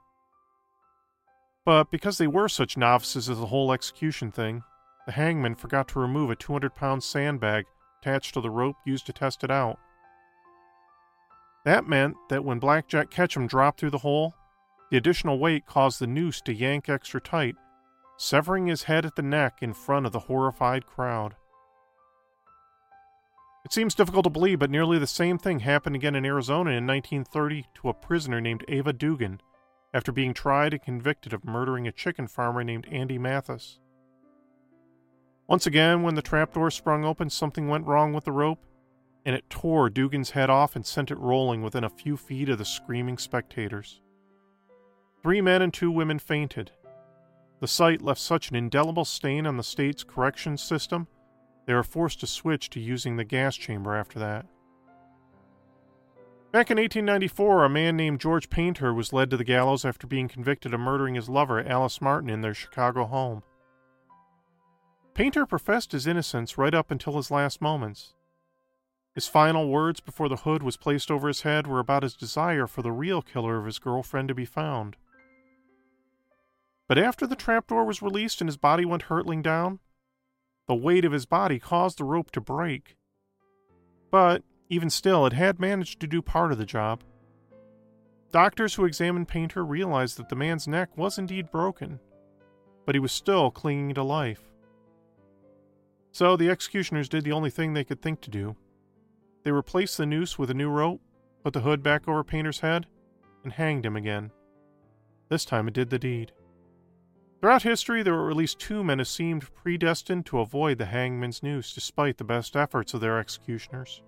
But 1.66 1.92
because 1.92 2.18
they 2.18 2.28
were 2.28 2.50
such 2.50 2.78
novices 2.78 3.30
at 3.30 3.38
the 3.38 3.46
whole 3.48 3.72
execution 3.72 4.32
thing, 4.32 4.64
the 5.06 5.12
hangman 5.12 5.56
forgot 5.56 5.88
to 5.90 6.00
remove 6.00 6.32
a 6.32 6.36
200 6.36 6.74
pound 6.74 7.04
sandbag 7.04 7.66
attached 8.02 8.34
to 8.34 8.42
the 8.42 8.50
rope 8.50 8.78
used 8.86 9.06
to 9.06 9.14
test 9.14 9.44
it 9.44 9.52
out. 9.52 9.78
That 11.66 11.88
meant 11.88 12.16
that 12.30 12.44
when 12.44 12.60
Blackjack 12.60 13.12
Ketchum 13.12 13.48
dropped 13.48 13.80
through 13.80 13.92
the 13.92 14.00
hole, 14.00 14.34
the 14.90 14.98
additional 14.98 15.40
weight 15.40 15.66
caused 15.66 16.00
the 16.00 16.08
noose 16.08 16.42
to 16.42 16.54
yank 16.54 16.90
extra 16.90 17.22
tight 17.22 17.56
severing 18.22 18.68
his 18.68 18.84
head 18.84 19.04
at 19.04 19.16
the 19.16 19.22
neck 19.24 19.58
in 19.62 19.74
front 19.74 20.06
of 20.06 20.12
the 20.12 20.20
horrified 20.20 20.86
crowd. 20.86 21.36
It 23.66 23.74
seems 23.74 23.96
difficult 23.96 24.26
to 24.26 24.30
believe, 24.30 24.60
but 24.60 24.70
nearly 24.70 25.00
the 25.00 25.08
same 25.08 25.40
thing 25.40 25.60
happened 25.60 25.96
again 25.96 26.16
in 26.16 26.26
Arizona 26.26 26.72
in 26.72 26.86
1930 26.86 27.66
to 27.76 27.90
a 27.90 27.94
prisoner 27.94 28.40
named 28.40 28.64
Ava 28.68 28.94
Dugan 28.94 29.42
after 29.94 30.12
being 30.12 30.34
tried 30.34 30.74
and 30.74 30.84
convicted 30.84 31.34
of 31.34 31.46
murdering 31.46 31.88
a 31.88 31.92
chicken 31.92 32.28
farmer 32.28 32.64
named 32.64 32.88
Andy 32.92 33.18
Mathis. 33.18 33.80
Once 35.48 35.66
again, 35.66 36.04
when 36.04 36.16
the 36.16 36.22
trapdoor 36.22 36.70
sprung 36.70 37.04
open, 37.04 37.30
something 37.30 37.68
went 37.68 37.88
wrong 37.88 38.14
with 38.14 38.26
the 38.26 38.32
rope, 38.32 38.60
and 39.26 39.36
it 39.36 39.50
tore 39.50 39.90
Dugan's 39.90 40.32
head 40.32 40.50
off 40.50 40.76
and 40.76 40.86
sent 40.86 41.12
it 41.12 41.18
rolling 41.20 41.62
within 41.62 41.84
a 41.84 41.90
few 41.90 42.18
feet 42.18 42.50
of 42.50 42.58
the 42.58 42.66
screaming 42.66 43.18
spectators. 43.18 44.02
Three 45.22 45.42
men 45.42 45.62
and 45.62 45.74
two 45.74 45.92
women 45.92 46.20
fainted, 46.20 46.72
the 47.62 47.68
sight 47.68 48.02
left 48.02 48.20
such 48.20 48.50
an 48.50 48.56
indelible 48.56 49.06
stain 49.06 49.46
on 49.46 49.56
the 49.56 49.64
state's 49.64 50.04
corrections 50.04 50.64
system, 50.64 51.08
they 51.68 51.76
were 51.76 51.84
forced 51.84 52.20
to 52.22 52.28
switch 52.28 52.72
to 52.72 52.80
using 52.80 53.16
the 53.16 53.24
gas 53.24 53.56
chamber 53.56 53.96
after 53.96 54.18
that. 54.18 54.48
Back 56.52 56.72
in 56.72 56.78
1894, 56.78 57.64
a 57.64 57.70
man 57.70 57.96
named 57.96 58.20
George 58.20 58.50
Painter 58.50 58.94
was 58.94 59.14
led 59.14 59.30
to 59.30 59.38
the 59.38 59.44
gallows 59.44 59.86
after 59.86 60.08
being 60.08 60.28
convicted 60.28 60.74
of 60.74 60.80
murdering 60.80 61.14
his 61.14 61.30
lover, 61.30 61.64
Alice 61.64 62.02
Martin, 62.02 62.32
in 62.32 62.42
their 62.42 62.56
Chicago 62.56 63.06
home. 63.06 63.44
Painter 65.14 65.46
professed 65.46 65.92
his 65.92 66.08
innocence 66.08 66.58
right 66.58 66.74
up 66.74 66.90
until 66.90 67.16
his 67.16 67.30
last 67.30 67.62
moments. 67.62 68.16
His 69.14 69.28
final 69.28 69.68
words 69.68 70.00
before 70.00 70.30
the 70.30 70.38
hood 70.38 70.64
was 70.64 70.78
placed 70.78 71.12
over 71.12 71.28
his 71.28 71.42
head 71.42 71.68
were 71.68 71.80
about 71.80 72.04
his 72.04 72.14
desire 72.14 72.66
for 72.66 72.82
the 72.82 72.94
real 72.94 73.22
killer 73.22 73.58
of 73.58 73.66
his 73.66 73.80
girlfriend 73.80 74.30
to 74.30 74.36
be 74.36 74.46
found. 74.46 74.96
But 76.88 76.98
after 76.98 77.28
the 77.28 77.36
trapdoor 77.36 77.84
was 77.84 78.02
released 78.02 78.42
and 78.42 78.48
his 78.48 78.58
body 78.58 78.86
went 78.86 79.04
hurtling 79.04 79.42
down, 79.42 79.80
the 80.68 80.76
weight 80.76 81.04
of 81.04 81.12
his 81.12 81.26
body 81.26 81.60
caused 81.60 81.98
the 81.98 82.06
rope 82.06 82.32
to 82.32 82.42
break. 82.42 82.96
But, 84.12 84.44
even 84.70 84.90
still, 84.90 85.26
it 85.26 85.34
had 85.34 85.60
managed 85.60 86.00
to 86.00 86.08
do 86.08 86.22
part 86.22 86.52
of 86.52 86.58
the 86.58 86.66
job. 86.66 87.04
Doctors 88.32 88.76
who 88.76 88.86
examined 88.86 89.28
Painter 89.28 89.66
realized 89.66 90.18
that 90.18 90.30
the 90.30 90.36
man's 90.36 90.68
neck 90.68 90.98
was 90.98 91.18
indeed 91.18 91.52
broken, 91.52 92.00
but 92.86 92.96
he 92.96 93.00
was 93.00 93.12
still 93.12 93.52
clinging 93.52 93.94
to 93.94 94.04
life. 94.04 94.44
So 96.14 96.38
the 96.38 96.50
executioners 96.50 97.10
did 97.10 97.26
the 97.26 97.34
only 97.34 97.50
thing 97.50 97.74
they 97.74 97.84
could 97.84 98.02
think 98.02 98.22
to 98.22 98.30
do. 98.30 98.56
They 99.44 99.52
replaced 99.52 99.98
the 99.98 100.06
noose 100.06 100.38
with 100.38 100.50
a 100.50 100.56
new 100.56 100.70
rope, 100.70 101.02
put 101.44 101.54
the 101.54 101.62
hood 101.62 101.82
back 101.82 102.08
over 102.08 102.24
Painter's 102.24 102.60
head, 102.60 102.88
and 103.44 103.54
hanged 103.54 103.86
him 103.86 103.96
again. 103.96 104.32
This 105.30 105.46
time 105.46 105.68
it 105.68 105.74
did 105.74 105.90
the 105.90 106.00
deed. 106.00 106.32
Throughout 107.40 107.64
history, 107.64 108.04
there 108.04 108.14
were 108.14 108.30
at 108.30 108.36
least 108.36 108.60
two 108.60 108.84
men 108.84 109.00
who 109.00 109.06
seemed 109.06 109.52
predestined 109.56 110.28
to 110.28 110.40
avoid 110.40 110.78
the 110.78 110.86
hangman's 110.86 111.42
noose 111.42 111.74
despite 111.74 112.18
the 112.18 112.24
best 112.24 112.56
efforts 112.56 112.94
of 112.94 113.02
their 113.02 113.18
executioners. 113.18 114.04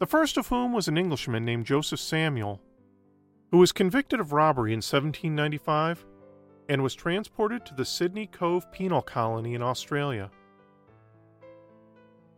The 0.00 0.06
first 0.06 0.36
of 0.36 0.48
whom 0.48 0.72
was 0.72 0.88
an 0.88 0.98
Englishman 0.98 1.44
named 1.44 1.66
Joseph 1.66 2.00
Samuel, 2.00 2.60
who 3.52 3.58
was 3.58 3.70
convicted 3.70 4.18
of 4.18 4.32
robbery 4.32 4.72
in 4.72 4.78
1795 4.78 6.04
and 6.68 6.82
was 6.82 6.94
transported 6.94 7.64
to 7.66 7.74
the 7.74 7.84
Sydney 7.84 8.26
Cove 8.26 8.70
Penal 8.72 9.02
Colony 9.02 9.54
in 9.54 9.62
Australia. 9.62 10.30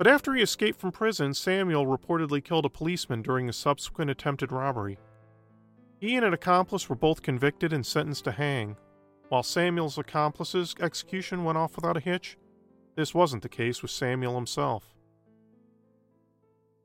But 0.01 0.07
after 0.07 0.33
he 0.33 0.41
escaped 0.41 0.81
from 0.81 0.93
prison, 0.93 1.35
Samuel 1.35 1.85
reportedly 1.85 2.43
killed 2.43 2.65
a 2.65 2.71
policeman 2.71 3.21
during 3.21 3.51
a 3.51 3.53
subsequent 3.53 4.11
attempted 4.11 4.51
robbery. 4.51 4.99
He 5.99 6.17
and 6.17 6.25
an 6.25 6.33
accomplice 6.33 6.89
were 6.89 6.97
both 6.97 7.21
convicted 7.21 7.71
and 7.75 7.85
sentenced 7.85 8.25
to 8.25 8.33
hang, 8.33 8.79
while 9.29 9.43
Samuel's 9.43 9.99
accomplice's 9.99 10.75
execution 10.81 11.45
went 11.45 11.59
off 11.59 11.77
without 11.77 11.99
a 11.99 12.01
hitch, 12.01 12.39
this 12.97 13.13
wasn't 13.13 13.43
the 13.43 13.51
case 13.51 13.83
with 13.83 13.91
Samuel 13.91 14.37
himself. 14.37 14.95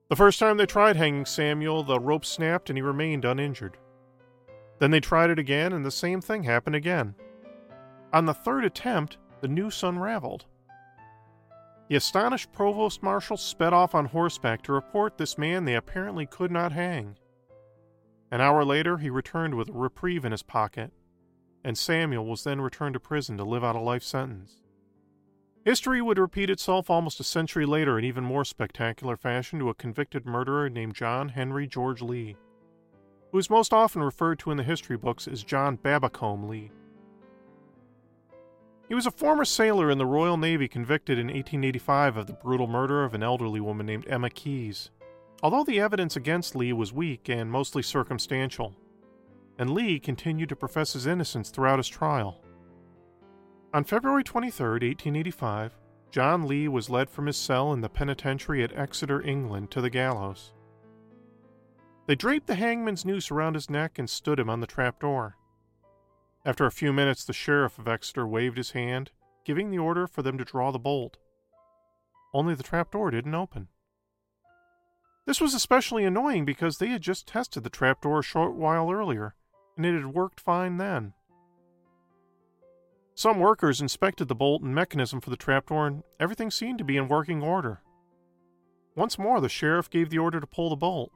The 0.10 0.18
first 0.18 0.38
time 0.38 0.58
they 0.58 0.66
tried 0.66 0.98
hanging 0.98 1.26
Samuel, 1.26 1.84
the 1.84 2.02
rope 2.02 2.26
snapped 2.26 2.70
and 2.70 2.78
he 2.78 2.82
remained 2.82 3.24
uninjured. 3.24 3.78
Then 4.80 4.92
they 4.92 5.00
tried 5.00 5.30
it 5.30 5.40
again, 5.40 5.72
and 5.72 5.86
the 5.86 5.90
same 5.90 6.20
thing 6.20 6.44
happened 6.44 6.76
again. 6.76 7.16
On 8.12 8.26
the 8.26 8.34
third 8.34 8.66
attempt, 8.66 9.16
the 9.40 9.48
noose 9.48 9.84
unraveled. 9.84 10.48
The 11.88 11.96
astonished 11.96 12.52
provost 12.52 13.04
marshal 13.04 13.38
sped 13.38 13.74
off 13.74 13.94
on 13.94 14.06
horseback 14.06 14.64
to 14.64 14.74
report 14.74 15.18
this 15.18 15.38
man 15.38 15.66
they 15.66 15.76
apparently 15.76 16.26
could 16.26 16.52
not 16.52 16.72
hang. 16.72 17.18
An 18.32 18.42
hour 18.42 18.66
later, 18.66 18.98
he 18.98 19.10
returned 19.10 19.56
with 19.56 19.70
a 19.70 19.74
reprieve 19.74 20.26
in 20.26 20.32
his 20.32 20.44
pocket 20.44 20.92
and 21.66 21.76
Samuel 21.76 22.28
was 22.28 22.44
then 22.44 22.62
returned 22.62 22.94
to 22.94 23.00
prison 23.00 23.38
to 23.38 23.44
live 23.44 23.64
out 23.64 23.76
a 23.76 23.80
life 23.80 24.04
sentence. 24.04 24.62
History 25.66 26.00
would 26.00 26.20
repeat 26.20 26.52
itself 26.52 26.92
almost 26.92 27.20
a 27.20 27.24
century 27.24 27.66
later 27.66 27.98
in 27.98 28.06
even 28.06 28.24
more 28.24 28.46
spectacular 28.46 29.18
fashion 29.18 29.58
to 29.58 29.70
a 29.70 29.74
convicted 29.74 30.28
murderer 30.28 30.70
named 30.70 30.94
John 30.94 31.30
Henry 31.30 31.66
George 31.66 32.04
Lee, 32.04 32.38
who 33.32 33.40
is 33.40 33.50
most 33.50 33.74
often 33.74 34.04
referred 34.04 34.38
to 34.40 34.52
in 34.52 34.58
the 34.58 34.64
history 34.64 34.96
books 34.96 35.28
as 35.28 35.44
John 35.44 35.76
Babbacombe 35.76 36.48
Lee. 36.48 36.70
He 38.88 38.94
was 38.94 39.08
a 39.08 39.12
former 39.12 39.46
sailor 39.46 39.90
in 39.90 39.98
the 39.98 40.06
Royal 40.06 40.38
Navy 40.38 40.68
convicted 40.68 41.18
in 41.18 41.28
1885 41.28 42.18
of 42.18 42.28
the 42.28 42.34
brutal 42.34 42.68
murder 42.68 43.04
of 43.04 43.14
an 43.14 43.24
elderly 43.24 43.60
woman 43.60 43.86
named 43.86 44.06
Emma 44.08 44.30
Keyse. 44.30 44.90
Although 45.42 45.64
the 45.64 45.80
evidence 45.80 46.16
against 46.16 46.56
Lee 46.56 46.72
was 46.72 46.94
weak 46.94 47.28
and 47.28 47.52
mostly 47.52 47.82
circumstantial, 47.82 48.76
and 49.58 49.72
Lee 49.72 50.00
continued 50.00 50.50
to 50.50 50.56
profess 50.56 50.94
his 50.94 51.08
innocence 51.08 51.50
throughout 51.50 51.80
his 51.80 51.88
trial. 51.88 52.42
On 53.74 53.84
February 53.84 54.24
23, 54.24 54.66
1885, 54.66 55.76
John 56.12 56.48
Lee 56.48 56.68
was 56.68 56.90
led 56.90 57.10
from 57.10 57.26
his 57.26 57.38
cell 57.38 57.74
in 57.74 57.82
the 57.82 57.90
penitentiary 57.90 58.64
at 58.64 58.78
Exeter, 58.78 59.22
England, 59.22 59.72
to 59.72 59.82
the 59.82 59.90
gallows. 59.90 60.54
They 62.06 62.16
draped 62.16 62.48
the 62.48 62.56
hangman's 62.56 63.04
noose 63.04 63.32
around 63.32 63.56
his 63.56 63.70
neck 63.70 63.98
and 63.98 64.10
stood 64.10 64.40
him 64.40 64.50
on 64.50 64.62
the 64.62 64.68
trapdoor. 64.68 65.36
After 66.46 66.66
a 66.66 66.72
few 66.72 66.94
minutes, 66.94 67.26
the 67.26 67.34
sheriff 67.34 67.80
of 67.80 67.88
Exeter 67.88 68.28
waved 68.28 68.58
his 68.58 68.72
hand, 68.72 69.12
giving 69.46 69.72
the 69.72 69.80
order 69.80 70.08
for 70.08 70.22
them 70.22 70.38
to 70.38 70.46
draw 70.46 70.72
the 70.72 70.80
bolt. 70.80 71.18
Only 72.34 72.54
the 72.54 72.64
trapdoor 72.64 73.12
didn't 73.12 73.34
open. 73.34 73.70
This 75.26 75.42
was 75.42 75.56
especially 75.56 76.06
annoying 76.06 76.46
because 76.46 76.78
they 76.78 76.88
had 76.88 77.02
just 77.02 77.28
tested 77.28 77.64
the 77.64 77.70
trapdoor 77.70 78.20
a 78.20 78.24
short 78.24 78.54
while 78.54 78.92
earlier 78.92 79.36
and 79.78 79.86
it 79.86 79.94
had 79.94 80.14
worked 80.14 80.40
fine 80.40 80.78
then. 80.78 81.14
Some 83.14 83.40
workers 83.40 83.82
inspected 83.82 84.28
the 84.28 84.36
bolt 84.36 84.62
and 84.62 84.76
mechanism 84.76 85.22
for 85.22 85.30
the 85.30 85.38
trapdoor, 85.38 85.88
and 85.88 86.04
everything 86.20 86.52
seemed 86.52 86.80
to 86.80 86.84
be 86.84 86.98
in 86.98 87.08
working 87.08 87.42
order. 87.42 87.82
Once 88.96 89.18
more, 89.18 89.40
the 89.40 89.50
sheriff 89.50 89.90
gave 89.90 90.10
the 90.10 90.18
order 90.18 90.40
to 90.40 90.48
pull 90.48 90.70
the 90.70 90.76
bolt, 90.76 91.12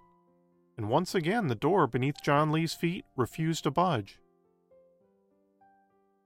and 0.77 0.89
once 0.89 1.13
again, 1.13 1.47
the 1.47 1.55
door 1.55 1.87
beneath 1.87 2.23
John 2.23 2.51
Lee's 2.51 2.73
feet 2.73 3.03
refused 3.17 3.63
to 3.63 3.71
budge. 3.71 4.19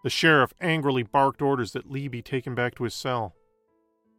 The 0.03 0.09
sheriff 0.09 0.53
angrily 0.59 1.03
barked 1.03 1.41
orders 1.41 1.71
that 1.71 1.89
Lee 1.89 2.09
be 2.09 2.21
taken 2.21 2.53
back 2.53 2.75
to 2.75 2.83
his 2.83 2.93
cell. 2.93 3.35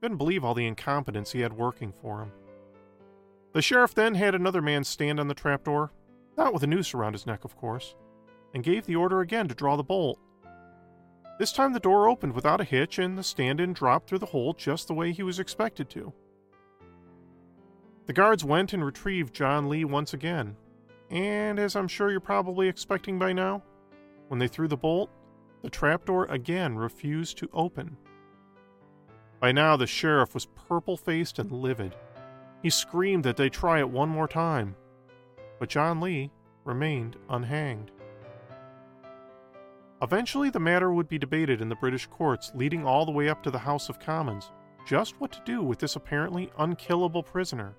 Couldn't 0.00 0.16
believe 0.16 0.42
all 0.42 0.54
the 0.54 0.66
incompetence 0.66 1.32
he 1.32 1.40
had 1.40 1.52
working 1.52 1.92
for 1.92 2.22
him. 2.22 2.32
The 3.52 3.60
sheriff 3.60 3.94
then 3.94 4.14
had 4.14 4.34
another 4.34 4.62
man 4.62 4.84
stand 4.84 5.20
on 5.20 5.28
the 5.28 5.34
trapdoor, 5.34 5.92
not 6.38 6.54
with 6.54 6.62
a 6.62 6.66
noose 6.66 6.94
around 6.94 7.12
his 7.12 7.26
neck, 7.26 7.44
of 7.44 7.54
course, 7.56 7.94
and 8.54 8.64
gave 8.64 8.86
the 8.86 8.96
order 8.96 9.20
again 9.20 9.46
to 9.48 9.54
draw 9.54 9.76
the 9.76 9.84
bolt. 9.84 10.18
This 11.38 11.52
time 11.52 11.74
the 11.74 11.80
door 11.80 12.08
opened 12.08 12.32
without 12.32 12.62
a 12.62 12.64
hitch, 12.64 12.98
and 12.98 13.18
the 13.18 13.22
stand 13.22 13.60
in 13.60 13.74
dropped 13.74 14.08
through 14.08 14.20
the 14.20 14.26
hole 14.26 14.54
just 14.54 14.88
the 14.88 14.94
way 14.94 15.12
he 15.12 15.22
was 15.22 15.38
expected 15.38 15.90
to. 15.90 16.14
The 18.06 18.12
guards 18.12 18.44
went 18.44 18.72
and 18.72 18.84
retrieved 18.84 19.34
John 19.34 19.68
Lee 19.68 19.84
once 19.84 20.14
again, 20.14 20.56
and 21.10 21.58
as 21.58 21.76
I'm 21.76 21.88
sure 21.88 22.10
you're 22.10 22.20
probably 22.20 22.68
expecting 22.68 23.18
by 23.18 23.34
now, 23.34 23.62
when 24.28 24.38
they 24.38 24.48
threw 24.48 24.68
the 24.68 24.76
bolt, 24.76 25.10
the 25.64 25.70
trapdoor 25.70 26.26
again 26.26 26.76
refused 26.76 27.38
to 27.38 27.48
open. 27.54 27.96
By 29.40 29.50
now, 29.50 29.78
the 29.78 29.86
sheriff 29.86 30.34
was 30.34 30.44
purple 30.68 30.98
faced 30.98 31.38
and 31.38 31.50
livid. 31.50 31.96
He 32.62 32.68
screamed 32.68 33.24
that 33.24 33.38
they 33.38 33.48
try 33.48 33.78
it 33.78 33.88
one 33.88 34.10
more 34.10 34.28
time, 34.28 34.76
but 35.58 35.70
John 35.70 36.02
Lee 36.02 36.30
remained 36.64 37.16
unhanged. 37.30 37.92
Eventually, 40.02 40.50
the 40.50 40.60
matter 40.60 40.92
would 40.92 41.08
be 41.08 41.18
debated 41.18 41.62
in 41.62 41.70
the 41.70 41.76
British 41.76 42.06
courts, 42.08 42.52
leading 42.54 42.84
all 42.84 43.06
the 43.06 43.12
way 43.12 43.30
up 43.30 43.42
to 43.42 43.50
the 43.50 43.58
House 43.58 43.88
of 43.88 43.98
Commons 43.98 44.50
just 44.86 45.18
what 45.18 45.32
to 45.32 45.40
do 45.46 45.62
with 45.62 45.78
this 45.78 45.96
apparently 45.96 46.52
unkillable 46.58 47.22
prisoner. 47.22 47.74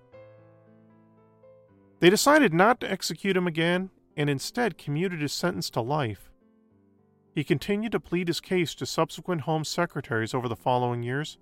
They 2.00 2.10
decided 2.10 2.52
not 2.52 2.80
to 2.80 2.92
execute 2.92 3.38
him 3.38 3.46
again 3.46 3.92
and 4.18 4.28
instead 4.28 4.80
commuted 4.80 5.22
his 5.22 5.34
sentence 5.34 5.70
to 5.70 5.82
life. 5.82 6.32
He 7.36 7.44
continued 7.44 7.92
to 7.92 8.00
plead 8.00 8.30
his 8.30 8.40
case 8.40 8.74
to 8.76 8.86
subsequent 8.86 9.42
Home 9.42 9.66
Secretaries 9.66 10.34
over 10.34 10.48
the 10.48 10.56
following 10.56 11.04
years 11.04 11.38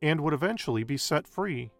and 0.00 0.22
would 0.22 0.32
eventually 0.32 0.82
be 0.82 0.96
set 0.96 1.28
free. 1.28 1.72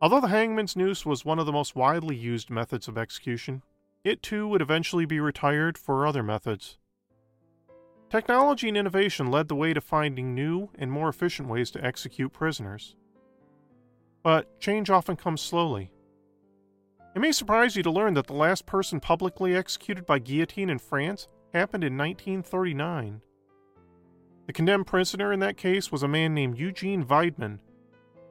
Although 0.00 0.20
the 0.20 0.28
hangman's 0.28 0.76
noose 0.76 1.04
was 1.04 1.24
one 1.24 1.40
of 1.40 1.46
the 1.46 1.52
most 1.52 1.74
widely 1.74 2.14
used 2.14 2.48
methods 2.48 2.86
of 2.86 2.96
execution, 2.96 3.64
it 4.04 4.22
too 4.22 4.46
would 4.46 4.62
eventually 4.62 5.04
be 5.04 5.18
retired 5.18 5.76
for 5.76 6.06
other 6.06 6.22
methods. 6.22 6.78
Technology 8.08 8.68
and 8.68 8.76
innovation 8.76 9.28
led 9.28 9.48
the 9.48 9.56
way 9.56 9.74
to 9.74 9.80
finding 9.80 10.32
new 10.32 10.68
and 10.78 10.92
more 10.92 11.08
efficient 11.08 11.48
ways 11.48 11.72
to 11.72 11.84
execute 11.84 12.32
prisoners. 12.32 12.94
But 14.22 14.60
change 14.60 14.90
often 14.90 15.16
comes 15.16 15.40
slowly. 15.40 15.90
It 17.16 17.18
may 17.18 17.32
surprise 17.32 17.74
you 17.74 17.82
to 17.82 17.90
learn 17.90 18.14
that 18.14 18.28
the 18.28 18.32
last 18.32 18.64
person 18.64 19.00
publicly 19.00 19.56
executed 19.56 20.06
by 20.06 20.20
guillotine 20.20 20.70
in 20.70 20.78
France 20.78 21.26
happened 21.52 21.84
in 21.84 21.96
1939. 21.96 23.20
The 24.46 24.52
condemned 24.52 24.86
prisoner 24.86 25.32
in 25.32 25.40
that 25.40 25.56
case 25.56 25.90
was 25.90 26.02
a 26.02 26.08
man 26.08 26.34
named 26.34 26.58
Eugene 26.58 27.04
Weidman, 27.04 27.58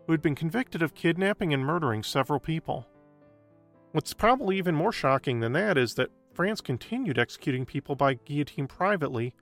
who 0.05 0.13
had 0.13 0.21
been 0.21 0.35
convicted 0.35 0.81
of 0.81 0.95
kidnapping 0.95 1.53
and 1.53 1.65
murdering 1.65 2.03
several 2.03 2.39
people. 2.39 2.87
What's 3.91 4.13
probably 4.13 4.57
even 4.57 4.75
more 4.75 4.91
shocking 4.91 5.39
than 5.39 5.53
that 5.53 5.77
is 5.77 5.95
that 5.95 6.11
France 6.33 6.61
continued 6.61 7.17
executing 7.17 7.65
people 7.65 7.95
by 7.95 8.15
guillotine 8.15 8.67
privately, 8.67 9.33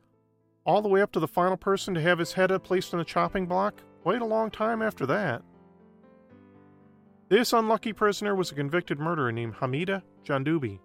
all 0.66 0.82
the 0.82 0.90
way 0.90 1.02
up 1.02 1.12
to 1.12 1.20
the 1.20 1.28
final 1.28 1.58
person 1.58 1.94
to 1.94 2.02
have 2.02 2.20
his 2.20 2.34
head 2.34 2.52
placed 2.64 2.94
on 2.94 3.00
the 3.00 3.06
chopping 3.06 3.46
block 3.46 3.82
quite 4.02 4.22
a 4.22 4.26
long 4.26 4.50
time 4.50 4.82
after 4.82 5.06
that. 5.06 5.42
This 7.30 7.52
unlucky 7.54 7.94
prisoner 7.94 8.36
was 8.36 8.52
a 8.52 8.56
convicted 8.56 9.00
murderer 9.00 9.32
named 9.32 9.56
Hamida 9.56 10.04
Djandoubi, 10.24 10.80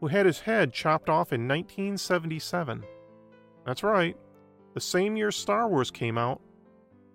who 0.00 0.06
had 0.06 0.26
his 0.26 0.40
head 0.40 0.72
chopped 0.72 1.08
off 1.08 1.32
in 1.32 1.48
1977. 1.48 2.84
That's 3.64 3.82
right, 3.82 4.16
the 4.74 4.80
same 4.80 5.16
year 5.16 5.30
Star 5.30 5.68
Wars 5.68 5.90
came 5.90 6.18
out, 6.18 6.40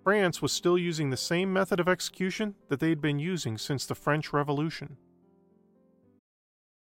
France 0.02 0.42
was 0.42 0.52
still 0.52 0.76
using 0.76 1.10
the 1.10 1.16
same 1.16 1.52
method 1.52 1.78
of 1.78 1.88
execution 1.88 2.56
that 2.68 2.80
they 2.80 2.88
had 2.88 3.00
been 3.00 3.20
using 3.20 3.56
since 3.56 3.86
the 3.86 3.94
French 3.94 4.32
Revolution. 4.32 4.96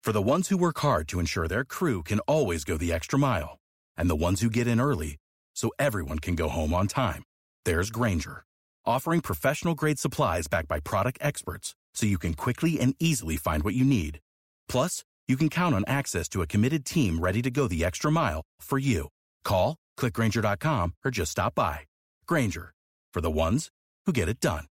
For 0.02 0.14
the 0.14 0.22
ones 0.22 0.48
who 0.48 0.58
work 0.58 0.80
hard 0.80 1.08
to 1.10 1.20
ensure 1.20 1.48
their 1.48 1.66
crew 1.66 2.04
can 2.04 2.20
always 2.22 2.64
go 2.64 2.78
the 2.78 2.94
extra 2.94 3.20
mile, 3.20 3.60
and 3.98 4.10
the 4.10 4.16
ones 4.16 4.40
who 4.42 4.50
get 4.50 4.66
in 4.66 4.80
early 4.80 5.18
so 5.54 5.72
everyone 5.78 6.20
can 6.20 6.36
go 6.36 6.48
home 6.48 6.74
on 6.74 6.88
time, 6.88 7.24
there's 7.66 7.92
Grainger, 7.92 8.44
offering 8.86 9.20
professional 9.20 9.76
grade 9.76 10.00
supplies 10.00 10.48
backed 10.48 10.70
by 10.70 10.80
product 10.80 11.18
experts 11.22 11.76
so 11.94 12.06
you 12.06 12.18
can 12.18 12.34
quickly 12.34 12.80
and 12.80 12.96
easily 12.98 13.36
find 13.36 13.64
what 13.64 13.76
you 13.76 13.84
need. 13.84 14.22
Plus, 14.70 15.04
you 15.32 15.38
can 15.38 15.48
count 15.48 15.74
on 15.74 15.86
access 15.88 16.28
to 16.28 16.42
a 16.42 16.48
committed 16.48 16.84
team 16.84 17.18
ready 17.18 17.42
to 17.42 17.50
go 17.50 17.66
the 17.66 17.86
extra 17.86 18.12
mile 18.12 18.42
for 18.60 18.78
you. 18.78 19.08
Call, 19.46 19.78
clickgrainger.com, 19.98 20.94
or 21.06 21.10
just 21.10 21.32
stop 21.32 21.56
by. 21.56 21.80
Grainger, 22.28 22.74
for 23.14 23.22
the 23.22 23.32
ones 23.32 23.70
who 24.06 24.12
get 24.12 24.28
it 24.28 24.42
done. 24.42 24.66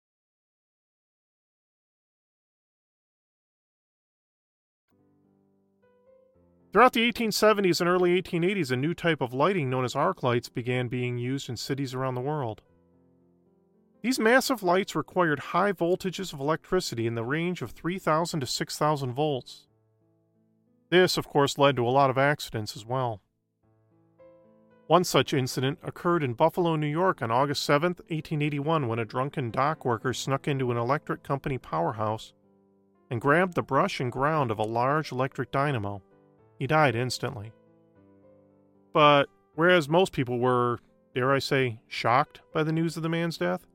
Throughout 6.73 6.93
the 6.93 7.09
1870s 7.11 7.79
and 7.79 7.89
early 7.89 8.21
1880s, 8.21 8.69
a 8.69 8.75
new 8.75 8.93
type 8.93 9.21
of 9.21 9.33
lighting 9.33 9.69
known 9.69 9.85
as 9.85 9.95
arc 9.95 10.23
lights 10.23 10.49
began 10.49 10.89
being 10.89 11.17
used 11.17 11.49
in 11.49 11.55
cities 11.55 11.95
around 11.95 12.15
the 12.15 12.21
world. 12.21 12.61
These 14.03 14.19
massive 14.19 14.61
lights 14.61 14.93
required 14.93 15.39
high 15.39 15.71
voltages 15.71 16.33
of 16.33 16.41
electricity 16.41 17.07
in 17.07 17.15
the 17.15 17.23
range 17.23 17.61
of 17.61 17.71
3,000 17.71 18.41
to 18.41 18.45
6,000 18.45 19.13
volts. 19.13 19.68
This, 20.89 21.17
of 21.17 21.27
course, 21.27 21.57
led 21.57 21.75
to 21.75 21.87
a 21.87 21.89
lot 21.89 22.09
of 22.09 22.17
accidents 22.17 22.75
as 22.75 22.85
well. 22.85 23.21
One 24.87 25.03
such 25.03 25.35
incident 25.35 25.77
occurred 25.83 26.23
in 26.23 26.33
Buffalo, 26.33 26.75
New 26.75 26.87
York 26.87 27.21
on 27.21 27.29
August 27.29 27.63
7, 27.63 27.89
1881, 27.89 28.87
when 28.87 28.97
a 28.97 29.05
drunken 29.05 29.51
dock 29.51 29.85
worker 29.85 30.13
snuck 30.13 30.47
into 30.47 30.71
an 30.71 30.77
electric 30.77 31.21
company 31.21 31.59
powerhouse 31.59 32.33
and 33.11 33.21
grabbed 33.21 33.53
the 33.53 33.61
brush 33.61 33.99
and 33.99 34.11
ground 34.11 34.49
of 34.49 34.57
a 34.57 34.63
large 34.63 35.11
electric 35.11 35.51
dynamo. 35.51 36.01
He 36.57 36.65
died 36.65 36.95
instantly. 36.95 37.51
But 38.91 39.29
whereas 39.53 39.87
most 39.87 40.11
people 40.11 40.39
were, 40.39 40.79
dare 41.13 41.33
I 41.33 41.39
say, 41.39 41.81
shocked 41.87 42.41
by 42.51 42.63
the 42.63 42.71
news 42.71 42.97
of 42.97 43.03
the 43.03 43.09
man's 43.09 43.37
death, 43.37 43.67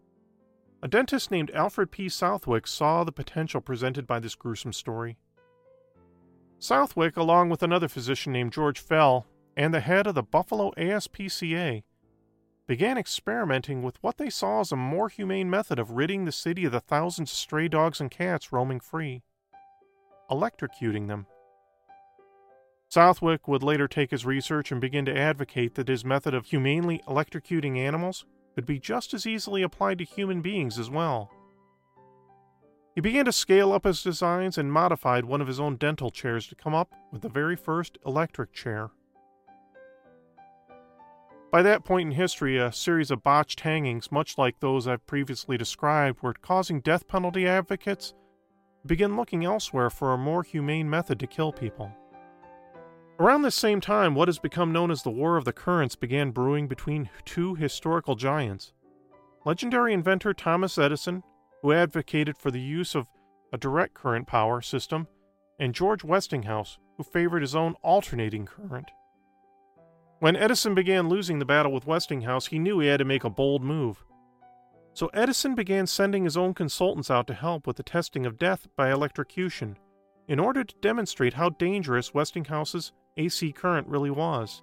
a 0.83 0.89
dentist 0.89 1.31
named 1.31 1.53
Alfred 1.55 1.93
P. 1.93 2.09
Southwick 2.09 2.67
saw 2.67 3.05
the 3.05 3.13
potential 3.13 3.61
presented 3.61 4.07
by 4.07 4.19
this 4.19 4.35
gruesome 4.35 4.73
story. 4.73 5.17
Southwick, 6.65 7.15
along 7.19 7.51
with 7.51 7.63
another 7.63 7.89
physician 7.89 8.33
named 8.33 8.51
George 8.51 8.81
Fell, 8.81 9.27
and 9.55 9.75
the 9.75 9.81
head 9.81 10.07
of 10.07 10.15
the 10.15 10.23
Buffalo 10.23 10.73
ASPCA 10.79 11.83
began 12.67 12.97
experimenting 12.97 13.83
with 13.83 14.03
what 14.03 14.17
they 14.17 14.31
saw 14.31 14.61
as 14.61 14.73
a 14.73 14.77
more 14.77 15.11
humane 15.11 15.51
method 15.51 15.79
of 15.79 15.91
ridding 15.91 16.25
the 16.25 16.33
city 16.33 16.65
of 16.65 16.73
the 16.73 16.81
thousands 16.81 17.31
of 17.31 17.37
stray 17.37 17.69
dogs 17.69 18.01
and 18.01 18.11
cats 18.11 18.51
roaming 18.51 18.81
free 18.81 19.23
electrocuting 20.31 21.07
them. 21.07 21.27
Southwick 22.89 23.47
would 23.47 23.63
later 23.63 23.87
take 23.87 24.11
his 24.11 24.25
research 24.25 24.73
and 24.73 24.81
begin 24.81 25.05
to 25.05 25.15
advocate 25.15 25.75
that 25.75 25.89
his 25.89 26.03
method 26.03 26.33
of 26.33 26.47
humanely 26.47 27.03
electrocuting 27.07 27.77
animals 27.77 28.25
could 28.55 28.65
be 28.65 28.79
just 28.79 29.13
as 29.13 29.27
easily 29.27 29.61
applied 29.61 29.99
to 29.99 30.05
human 30.05 30.41
beings 30.41 30.79
as 30.79 30.89
well. 30.89 31.31
He 32.95 33.01
began 33.01 33.25
to 33.25 33.33
scale 33.33 33.73
up 33.73 33.85
his 33.85 34.03
designs 34.03 34.57
and 34.57 34.73
modified 34.73 35.25
one 35.25 35.41
of 35.41 35.49
his 35.49 35.59
own 35.59 35.77
dental 35.77 36.11
chairs 36.11 36.47
to 36.47 36.55
come 36.55 36.75
up 36.75 36.93
with 37.11 37.23
the 37.23 37.29
very 37.29 37.57
first 37.57 37.99
electric 38.07 38.53
chair. 38.53 38.91
By 41.51 41.63
that 41.63 41.85
point 41.85 42.09
in 42.09 42.17
history, 42.17 42.57
a 42.57 42.73
series 42.73 43.11
of 43.11 43.23
botched 43.23 43.61
hangings, 43.61 44.13
much 44.13 44.39
like 44.39 44.61
those 44.61 44.87
I've 44.87 45.07
previously 45.07 45.57
described, 45.57 46.23
were 46.23 46.35
causing 46.35 46.81
death 46.81 47.09
penalty 47.09 47.47
advocates 47.49 48.15
to 48.83 48.89
begin 48.89 49.17
looking 49.17 49.45
elsewhere 49.45 49.91
for 49.91 50.13
a 50.13 50.19
more 50.19 50.43
humane 50.43 50.89
method 50.89 51.19
to 51.21 51.27
kill 51.27 51.53
people. 51.53 51.93
Around 53.21 53.43
this 53.43 53.55
same 53.55 53.81
time, 53.81 54.15
what 54.15 54.29
has 54.29 54.41
become 54.41 54.73
known 54.73 54.91
as 54.91 55.03
the 55.03 55.11
War 55.11 55.37
of 55.37 55.45
the 55.45 55.53
Currents 55.53 55.95
began 55.95 56.33
brewing 56.33 56.67
between 56.67 57.09
two 57.25 57.55
historical 57.55 58.17
giants. 58.17 58.73
Legendary 59.45 59.93
inventor 59.93 60.35
Thomas 60.35 60.77
Edison, 60.79 61.23
who 61.65 61.73
advocated 61.73 62.37
for 62.37 62.51
the 62.51 62.61
use 62.61 62.95
of 62.95 63.09
a 63.51 63.57
direct 63.57 63.95
current 63.95 64.27
power 64.27 64.61
system, 64.61 65.09
and 65.59 65.75
George 65.75 66.05
Westinghouse, 66.05 66.77
who 66.99 67.03
favored 67.03 67.41
his 67.41 67.57
own 67.57 67.75
alternating 67.81 68.45
current. 68.45 68.91
When 70.19 70.37
Edison 70.37 70.75
began 70.75 71.09
losing 71.09 71.39
the 71.39 71.47
battle 71.47 71.73
with 71.73 71.87
Westinghouse, 71.87 72.49
he 72.49 72.59
knew 72.59 72.81
he 72.81 72.89
had 72.89 72.99
to 72.99 73.07
make 73.07 73.25
a 73.25 73.31
bold 73.31 73.63
move. 73.63 74.05
So 74.93 75.07
Edison 75.15 75.55
began 75.55 75.87
sending 75.87 76.25
his 76.25 76.37
own 76.37 76.53
consultants 76.53 77.11
out 77.11 77.27
to 77.29 77.35
help 77.35 77.67
with 77.67 77.77
the 77.79 77.83
testing 77.83 78.27
of 78.27 78.39
death 78.39 78.69
by 78.77 78.93
electrocution 78.93 79.79
in 80.29 80.39
order 80.39 80.65
to 80.65 80.75
demonstrate 80.83 81.33
how 81.33 81.49
dangerous 81.49 82.13
Westinghouse's 82.13 82.93
AC 83.17 83.53
current 83.53 83.89
really 83.89 84.11
was. 84.11 84.63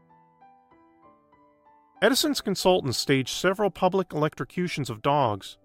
Edison's 2.00 2.42
consultants 2.42 3.00
staged 3.00 3.30
several 3.30 3.72
public 3.72 4.14
electrocutions 4.14 4.92
of 4.92 5.02
dogs, 5.02 5.58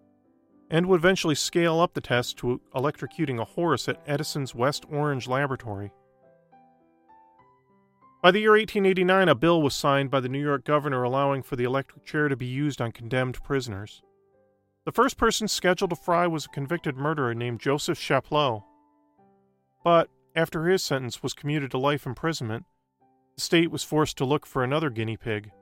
and 0.70 0.86
would 0.86 1.00
eventually 1.00 1.34
scale 1.34 1.80
up 1.80 1.94
the 1.94 2.00
test 2.00 2.36
to 2.38 2.60
electrocuting 2.74 3.40
a 3.40 3.44
horse 3.44 3.88
at 3.88 4.02
Edison's 4.06 4.54
West 4.54 4.84
Orange 4.90 5.28
laboratory. 5.28 5.92
By 8.22 8.32
the 8.32 8.40
year 8.40 8.52
1889, 8.52 9.28
a 9.28 9.34
bill 9.34 9.62
was 9.62 9.74
signed 9.74 10.10
by 10.10 10.20
the 10.20 10.28
New 10.28 10.42
York 10.42 10.64
governor 10.64 11.04
allowing 11.04 11.42
for 11.42 11.54
the 11.54 11.64
electric 11.64 12.04
chair 12.04 12.28
to 12.28 12.36
be 12.36 12.46
used 12.46 12.80
on 12.80 12.90
condemned 12.90 13.42
prisoners. 13.44 14.02
The 14.84 14.92
first 14.92 15.16
person 15.16 15.46
scheduled 15.46 15.90
to 15.90 15.96
fry 15.96 16.26
was 16.26 16.46
a 16.46 16.48
convicted 16.48 16.96
murderer 16.96 17.34
named 17.34 17.60
Joseph 17.60 17.98
Chapleau. 17.98 18.64
But 19.84 20.08
after 20.34 20.66
his 20.66 20.82
sentence 20.82 21.22
was 21.22 21.34
commuted 21.34 21.70
to 21.70 21.78
life 21.78 22.06
imprisonment, 22.06 22.64
the 23.36 23.40
state 23.40 23.70
was 23.70 23.84
forced 23.84 24.16
to 24.18 24.24
look 24.24 24.46
for 24.46 24.64
another 24.64 24.90
guinea 24.90 25.16
pig. 25.16 25.52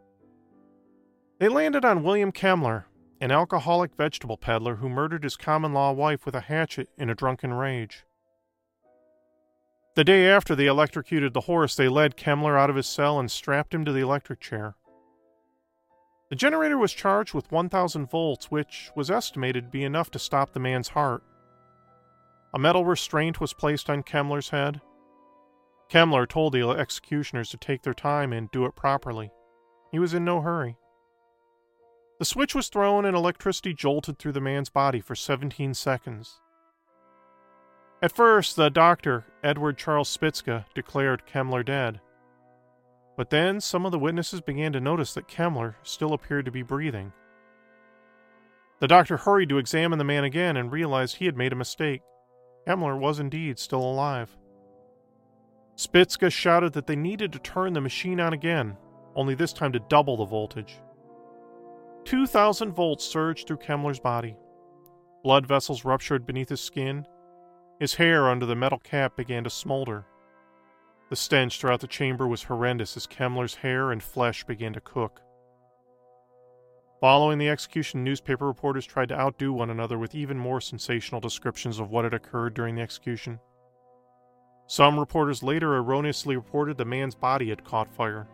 They 1.38 1.49
landed 1.49 1.85
on 1.85 2.03
William 2.03 2.33
Kemmler, 2.33 2.85
an 3.20 3.31
alcoholic 3.31 3.94
vegetable 3.94 4.37
peddler 4.37 4.77
who 4.77 4.88
murdered 4.88 5.24
his 5.24 5.37
common 5.37 5.72
law 5.72 5.92
wife 5.92 6.27
with 6.27 6.35
a 6.35 6.42
hatchet 6.42 6.88
in 6.98 7.09
a 7.09 7.14
drunken 7.14 7.53
rage. 7.53 8.05
The 9.94 10.05
day 10.05 10.27
after 10.29 10.57
they 10.57 10.66
electrocuted 10.66 11.35
the 11.35 11.42
horse, 11.42 11.77
they 11.77 11.88
led 11.88 12.16
Kemmler 12.16 12.59
out 12.59 12.70
of 12.70 12.77
his 12.77 12.87
cell 12.88 13.20
and 13.20 13.31
strapped 13.31 13.72
him 13.72 13.85
to 13.85 13.92
the 13.92 14.00
electric 14.00 14.40
chair. 14.40 14.74
The 16.31 16.37
generator 16.37 16.77
was 16.77 16.92
charged 16.92 17.33
with 17.33 17.53
1,000 17.53 18.11
volts, 18.11 18.50
which 18.50 18.90
was 18.96 19.11
estimated 19.11 19.64
to 19.64 19.70
be 19.70 19.85
enough 19.85 20.11
to 20.11 20.18
stop 20.18 20.53
the 20.53 20.59
man's 20.59 20.88
heart. 20.88 21.22
A 22.53 22.59
metal 22.59 22.85
restraint 22.85 23.40
was 23.40 23.53
placed 23.53 23.88
on 23.88 24.03
Kemmler's 24.03 24.48
head. 24.48 24.81
Kemmler 25.88 26.29
told 26.29 26.53
the 26.53 26.68
executioners 26.70 27.50
to 27.50 27.57
take 27.57 27.83
their 27.83 27.94
time 27.94 28.33
and 28.33 28.50
do 28.50 28.64
it 28.64 28.74
properly. 28.74 29.31
He 29.92 30.00
was 30.00 30.14
in 30.14 30.24
no 30.24 30.40
hurry. 30.40 30.77
The 32.18 32.24
switch 32.24 32.55
was 32.55 32.68
thrown 32.68 33.05
and 33.05 33.16
electricity 33.16 33.74
jolted 33.74 34.18
through 34.18 34.33
the 34.33 34.40
man's 34.40 34.70
body 34.70 35.00
for 35.00 35.14
17 35.14 35.74
seconds. 35.74 36.40
At 38.00 38.14
first, 38.14 38.57
the 38.57 38.70
doctor, 38.70 39.24
Edward 39.42 39.79
Charles 39.79 40.14
Spitzka, 40.14 40.66
declared 40.74 41.27
Kemmler 41.27 41.64
dead. 41.64 42.00
But 43.16 43.31
then 43.31 43.61
some 43.61 43.85
of 43.87 43.92
the 43.92 43.98
witnesses 43.98 44.40
began 44.40 44.72
to 44.74 44.81
notice 44.81 45.14
that 45.14 45.29
Kemmler 45.29 45.74
still 45.83 46.12
appeared 46.12 46.44
to 46.44 46.50
be 46.53 46.62
breathing. 46.62 47.12
The 48.81 48.88
doctor 48.88 49.16
hurried 49.16 49.48
to 49.48 49.59
examine 49.59 49.98
the 49.98 50.05
man 50.05 50.24
again 50.24 50.57
and 50.57 50.70
realized 50.70 51.16
he 51.16 51.27
had 51.27 51.37
made 51.37 51.53
a 51.53 51.57
mistake. 51.57 52.03
Kemmler 52.66 52.98
was 52.98 53.18
indeed 53.18 53.59
still 53.59 53.83
alive. 53.83 54.37
Spitzka 55.77 56.31
shouted 56.31 56.72
that 56.74 56.87
they 56.87 56.96
needed 56.96 57.33
to 57.33 57.38
turn 57.38 57.72
the 57.72 57.81
machine 57.81 58.20
on 58.20 58.33
again, 58.33 58.77
only 59.16 59.35
this 59.35 59.53
time 59.53 59.72
to 59.72 59.81
double 59.88 60.16
the 60.16 60.24
voltage. 60.24 60.79
2,000 62.05 62.73
volts 62.73 63.05
surged 63.05 63.47
through 63.47 63.57
Kemmler's 63.57 64.01
body. 64.01 64.37
Blood 65.23 65.47
vessels 65.47 65.85
ruptured 65.85 66.27
beneath 66.27 66.51
his 66.51 66.61
skin. 66.61 67.07
His 67.81 67.95
hair 67.95 68.29
under 68.29 68.45
the 68.45 68.55
metal 68.55 68.79
cap 68.79 69.17
began 69.17 69.45
to 69.45 69.51
smolder. 69.51 70.05
The 71.11 71.17
stench 71.17 71.61
throughout 71.61 71.81
the 71.81 71.87
chamber 71.87 72.27
was 72.27 72.43
horrendous 72.43 72.97
as 72.97 73.07
Kemmler's 73.07 73.57
hair 73.57 73.90
and 73.90 74.03
flesh 74.03 74.45
began 74.45 74.73
to 74.75 74.81
cook. 74.81 75.21
Following 77.01 77.38
the 77.38 77.49
execution, 77.49 78.05
newspaper 78.05 78.47
reporters 78.47 78.87
tried 78.87 79.09
to 79.11 79.19
outdo 79.19 79.53
one 79.53 79.71
another 79.71 79.99
with 79.99 80.14
even 80.14 80.38
more 80.38 80.61
sensational 80.61 81.21
descriptions 81.21 81.79
of 81.79 81.90
what 81.90 82.05
had 82.05 82.14
occurred 82.14 82.55
during 82.55 82.75
the 82.75 82.83
execution. 82.83 83.40
Some 84.67 84.99
reporters 84.99 85.43
later 85.43 85.77
erroneously 85.77 86.37
reported 86.37 86.79
the 86.79 86.85
man's 86.85 87.14
body 87.14 87.51
had 87.51 87.64
caught 87.64 87.93
fire. 87.93 88.27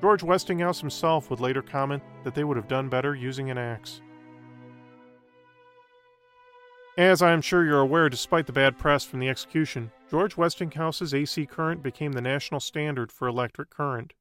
George 0.00 0.22
Westinghouse 0.22 0.80
himself 0.80 1.30
would 1.30 1.40
later 1.40 1.62
comment 1.62 2.02
that 2.24 2.34
they 2.34 2.44
would 2.44 2.56
have 2.56 2.68
done 2.68 2.88
better 2.88 3.14
using 3.14 3.50
an 3.50 3.58
axe. 3.58 4.00
As 6.96 7.22
I 7.22 7.32
am 7.32 7.40
sure 7.40 7.64
you're 7.64 7.80
aware, 7.80 8.08
despite 8.08 8.46
the 8.46 8.52
bad 8.52 8.78
press 8.78 9.04
from 9.04 9.18
the 9.18 9.28
execution, 9.28 9.90
George 10.10 10.36
Westinghouse's 10.36 11.12
AC 11.12 11.44
current 11.46 11.82
became 11.82 12.12
the 12.12 12.20
national 12.20 12.60
standard 12.60 13.10
for 13.10 13.26
electric 13.26 13.70
current. 13.70 14.12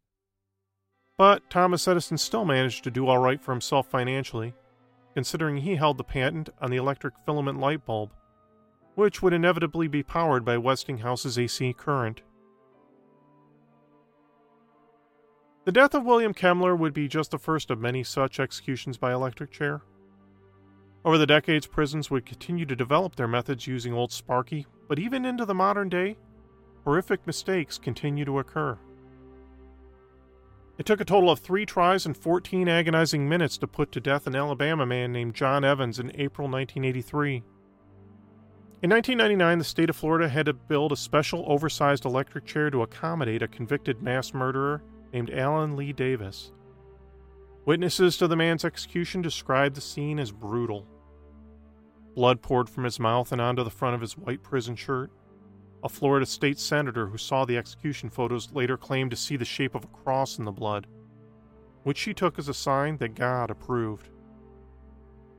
But 1.15 1.47
Thomas 1.51 1.87
Edison 1.87 2.17
still 2.17 2.45
managed 2.45 2.83
to 2.85 2.91
do 2.91 3.07
all 3.07 3.19
right 3.19 3.39
for 3.39 3.51
himself 3.51 3.87
financially, 3.87 4.55
considering 5.13 5.57
he 5.57 5.75
held 5.75 5.97
the 5.97 6.03
patent 6.03 6.49
on 6.59 6.71
the 6.71 6.77
electric 6.77 7.13
filament 7.25 7.59
light 7.59 7.85
bulb, 7.85 8.09
which 8.95 9.21
would 9.21 9.33
inevitably 9.33 9.87
be 9.87 10.01
powered 10.01 10.43
by 10.43 10.57
Westinghouse's 10.57 11.37
AC 11.37 11.73
current. 11.73 12.23
The 15.65 15.71
death 15.71 15.93
of 15.93 16.03
William 16.03 16.33
Kemmler 16.33 16.77
would 16.77 16.93
be 16.93 17.07
just 17.07 17.31
the 17.31 17.37
first 17.37 17.71
of 17.71 17.79
many 17.79 18.03
such 18.03 18.37
executions 18.37 18.97
by 18.97 19.13
electric 19.13 19.49
chair. 19.49 19.81
Over 21.05 21.17
the 21.17 21.25
decades, 21.25 21.67
prisons 21.67 22.11
would 22.11 22.25
continue 22.25 22.65
to 22.65 22.75
develop 22.75 23.15
their 23.15 23.29
methods 23.29 23.65
using 23.65 23.93
old 23.93 24.11
Sparky, 24.11 24.67
but 24.89 24.99
even 24.99 25.23
into 25.23 25.45
the 25.45 25.53
modern 25.53 25.87
day, 25.87 26.17
horrific 26.83 27.25
mistakes 27.25 27.77
continue 27.77 28.25
to 28.25 28.39
occur. 28.39 28.77
It 30.77 30.85
took 30.85 30.99
a 30.99 31.05
total 31.05 31.29
of 31.29 31.39
three 31.39 31.65
tries 31.65 32.05
and 32.05 32.17
14 32.17 32.67
agonizing 32.67 33.29
minutes 33.29 33.57
to 33.59 33.67
put 33.67 33.93
to 33.93 34.01
death 34.01 34.27
an 34.27 34.35
Alabama 34.35 34.85
man 34.85 35.13
named 35.13 35.33
John 35.33 35.63
Evans 35.63 35.97
in 35.97 36.11
April 36.15 36.49
1983. 36.49 37.43
In 38.81 38.89
1999, 38.89 39.59
the 39.59 39.63
state 39.63 39.89
of 39.89 39.95
Florida 39.95 40.27
had 40.27 40.47
to 40.47 40.53
build 40.53 40.91
a 40.91 40.97
special 40.97 41.45
oversized 41.47 42.03
electric 42.03 42.45
chair 42.45 42.69
to 42.69 42.81
accommodate 42.81 43.41
a 43.41 43.47
convicted 43.47 44.01
mass 44.01 44.33
murderer 44.33 44.83
named 45.13 45.29
Alan 45.29 45.75
Lee 45.75 45.93
Davis. 45.93 46.51
Witnesses 47.65 48.17
to 48.17 48.27
the 48.27 48.35
man's 48.35 48.65
execution 48.65 49.21
described 49.21 49.75
the 49.75 49.81
scene 49.81 50.19
as 50.19 50.31
brutal. 50.31 50.85
Blood 52.15 52.41
poured 52.41 52.69
from 52.69 52.83
his 52.83 52.99
mouth 52.99 53.31
and 53.31 53.39
onto 53.39 53.63
the 53.63 53.69
front 53.69 53.95
of 53.95 54.01
his 54.01 54.17
white 54.17 54.43
prison 54.43 54.75
shirt. 54.75 55.11
A 55.83 55.89
Florida 55.89 56.25
state 56.25 56.59
senator 56.59 57.07
who 57.07 57.17
saw 57.17 57.45
the 57.45 57.57
execution 57.57 58.09
photos 58.09 58.51
later 58.51 58.77
claimed 58.77 59.11
to 59.11 59.17
see 59.17 59.37
the 59.37 59.45
shape 59.45 59.75
of 59.75 59.83
a 59.83 59.87
cross 59.87 60.37
in 60.37 60.45
the 60.45 60.51
blood, 60.51 60.87
which 61.83 61.97
she 61.97 62.13
took 62.13 62.39
as 62.39 62.47
a 62.47 62.53
sign 62.53 62.97
that 62.97 63.15
God 63.15 63.49
approved. 63.49 64.09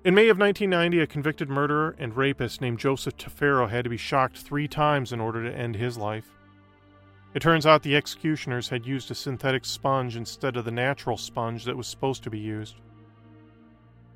In 0.04 0.14
May 0.14 0.28
of 0.28 0.38
1990, 0.38 1.00
a 1.00 1.06
convicted 1.06 1.48
murderer 1.48 1.96
and 1.98 2.14
rapist 2.14 2.60
named 2.60 2.78
Joseph 2.78 3.16
Tafero 3.16 3.70
had 3.70 3.84
to 3.84 3.90
be 3.90 3.96
shocked 3.96 4.37
three 4.37 4.68
times 4.68 5.12
in 5.12 5.20
order 5.20 5.42
to 5.42 5.56
end 5.56 5.76
his 5.76 5.96
life. 5.96 6.30
It 7.35 7.42
turns 7.42 7.66
out 7.66 7.83
the 7.83 7.97
executioners 7.97 8.68
had 8.68 8.87
used 8.87 9.11
a 9.11 9.14
synthetic 9.14 9.64
sponge 9.64 10.16
instead 10.16 10.57
of 10.57 10.64
the 10.64 10.70
natural 10.70 11.16
sponge 11.16 11.64
that 11.64 11.77
was 11.77 11.88
supposed 11.88 12.23
to 12.23 12.31
be 12.31 12.38
used. 12.38 12.77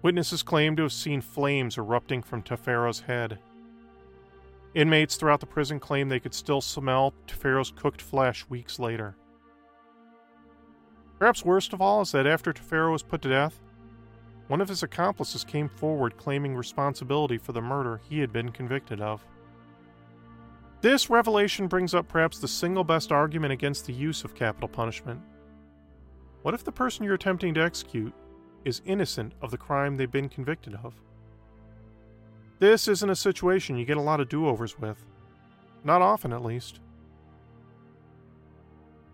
Witnesses 0.02 0.44
claim 0.44 0.76
to 0.76 0.83
have 0.85 0.92
seen 0.92 1.20
flames 1.20 1.76
erupting 1.76 2.22
from 2.22 2.42
Tafero's 2.42 3.00
head. 3.00 3.40
Inmates 4.74 5.16
throughout 5.16 5.40
the 5.40 5.46
prison 5.46 5.81
claim 5.81 6.09
they 6.09 6.20
could 6.20 6.35
still 6.35 6.61
smell 6.61 7.12
Tafero's 7.26 7.72
cooked 7.74 8.00
flesh 8.00 8.46
weeks 8.48 8.78
later. 8.78 9.16
Perhaps 11.18 11.44
worst 11.44 11.72
of 11.72 11.81
all 11.81 12.02
is 12.02 12.12
that 12.12 12.28
after 12.28 12.52
Tafero 12.52 12.92
was 12.92 13.02
put 13.02 13.22
to 13.22 13.28
death, 13.28 13.59
one 14.46 14.61
of 14.61 14.68
his 14.68 14.85
accomplices 14.85 15.42
came 15.42 15.68
forward 15.68 16.16
claiming 16.16 16.54
responsibility 16.54 17.38
for 17.38 17.50
the 17.50 17.61
murder 17.61 18.00
he 18.09 18.20
had 18.20 18.33
been 18.33 18.52
convicted 18.52 19.00
of. 19.00 19.24
This 20.80 21.10
revelation 21.10 21.66
brings 21.66 21.92
up 21.92 22.06
perhaps 22.06 22.38
the 22.38 22.46
single 22.46 22.84
best 22.84 23.10
argument 23.10 23.52
against 23.52 23.86
the 23.86 23.92
use 23.92 24.22
of 24.22 24.36
capital 24.36 24.68
punishment. 24.68 25.20
What 26.42 26.54
if 26.54 26.62
the 26.62 26.70
person 26.70 27.04
you're 27.04 27.14
attempting 27.14 27.52
to 27.54 27.62
execute 27.62 28.12
is 28.64 28.80
innocent 28.84 29.32
of 29.42 29.50
the 29.50 29.58
crime 29.58 29.96
they've 29.96 30.10
been 30.10 30.28
convicted 30.28 30.76
of? 30.84 30.94
This 32.60 32.86
isn't 32.86 33.10
a 33.10 33.16
situation 33.16 33.76
you 33.76 33.84
get 33.84 33.96
a 33.96 34.02
lot 34.02 34.20
of 34.20 34.28
do 34.28 34.46
overs 34.46 34.78
with. 34.78 35.04
Not 35.82 36.02
often, 36.02 36.32
at 36.32 36.44
least. 36.44 36.80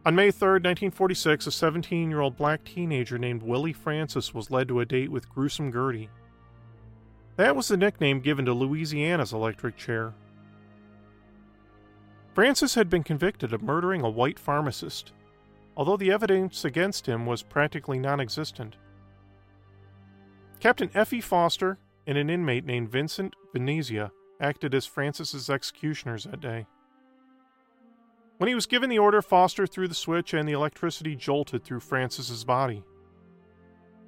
On 0.06 0.14
May 0.14 0.30
3, 0.30 0.48
1946, 0.48 1.46
a 1.46 1.50
17 1.50 2.10
year 2.10 2.20
old 2.20 2.36
black 2.36 2.62
teenager 2.64 3.16
named 3.16 3.42
Willie 3.42 3.72
Francis 3.72 4.34
was 4.34 4.50
led 4.50 4.68
to 4.68 4.80
a 4.80 4.84
date 4.84 5.10
with 5.10 5.30
Gruesome 5.30 5.72
Gertie. 5.72 6.10
That 7.36 7.56
was 7.56 7.68
the 7.68 7.78
nickname 7.78 8.20
given 8.20 8.44
to 8.44 8.52
Louisiana's 8.52 9.32
electric 9.32 9.78
chair, 9.78 10.12
Francis 12.34 12.74
had 12.74 12.90
been 12.90 13.04
convicted 13.04 13.52
of 13.52 13.62
murdering 13.62 14.02
a 14.02 14.10
white 14.10 14.40
pharmacist, 14.40 15.12
although 15.76 15.96
the 15.96 16.10
evidence 16.10 16.64
against 16.64 17.06
him 17.06 17.26
was 17.26 17.44
practically 17.44 17.98
non 17.98 18.20
existent. 18.20 18.76
Captain 20.58 20.90
F.E. 20.94 21.20
Foster 21.20 21.78
and 22.08 22.18
an 22.18 22.28
inmate 22.28 22.64
named 22.64 22.90
Vincent 22.90 23.34
Venezia 23.52 24.10
acted 24.40 24.74
as 24.74 24.84
Francis's 24.84 25.48
executioners 25.48 26.24
that 26.24 26.40
day. 26.40 26.66
When 28.38 28.48
he 28.48 28.54
was 28.54 28.66
given 28.66 28.90
the 28.90 28.98
order, 28.98 29.22
Foster 29.22 29.64
threw 29.64 29.86
the 29.86 29.94
switch 29.94 30.34
and 30.34 30.48
the 30.48 30.52
electricity 30.52 31.14
jolted 31.14 31.62
through 31.62 31.80
Francis's 31.80 32.44
body. 32.44 32.82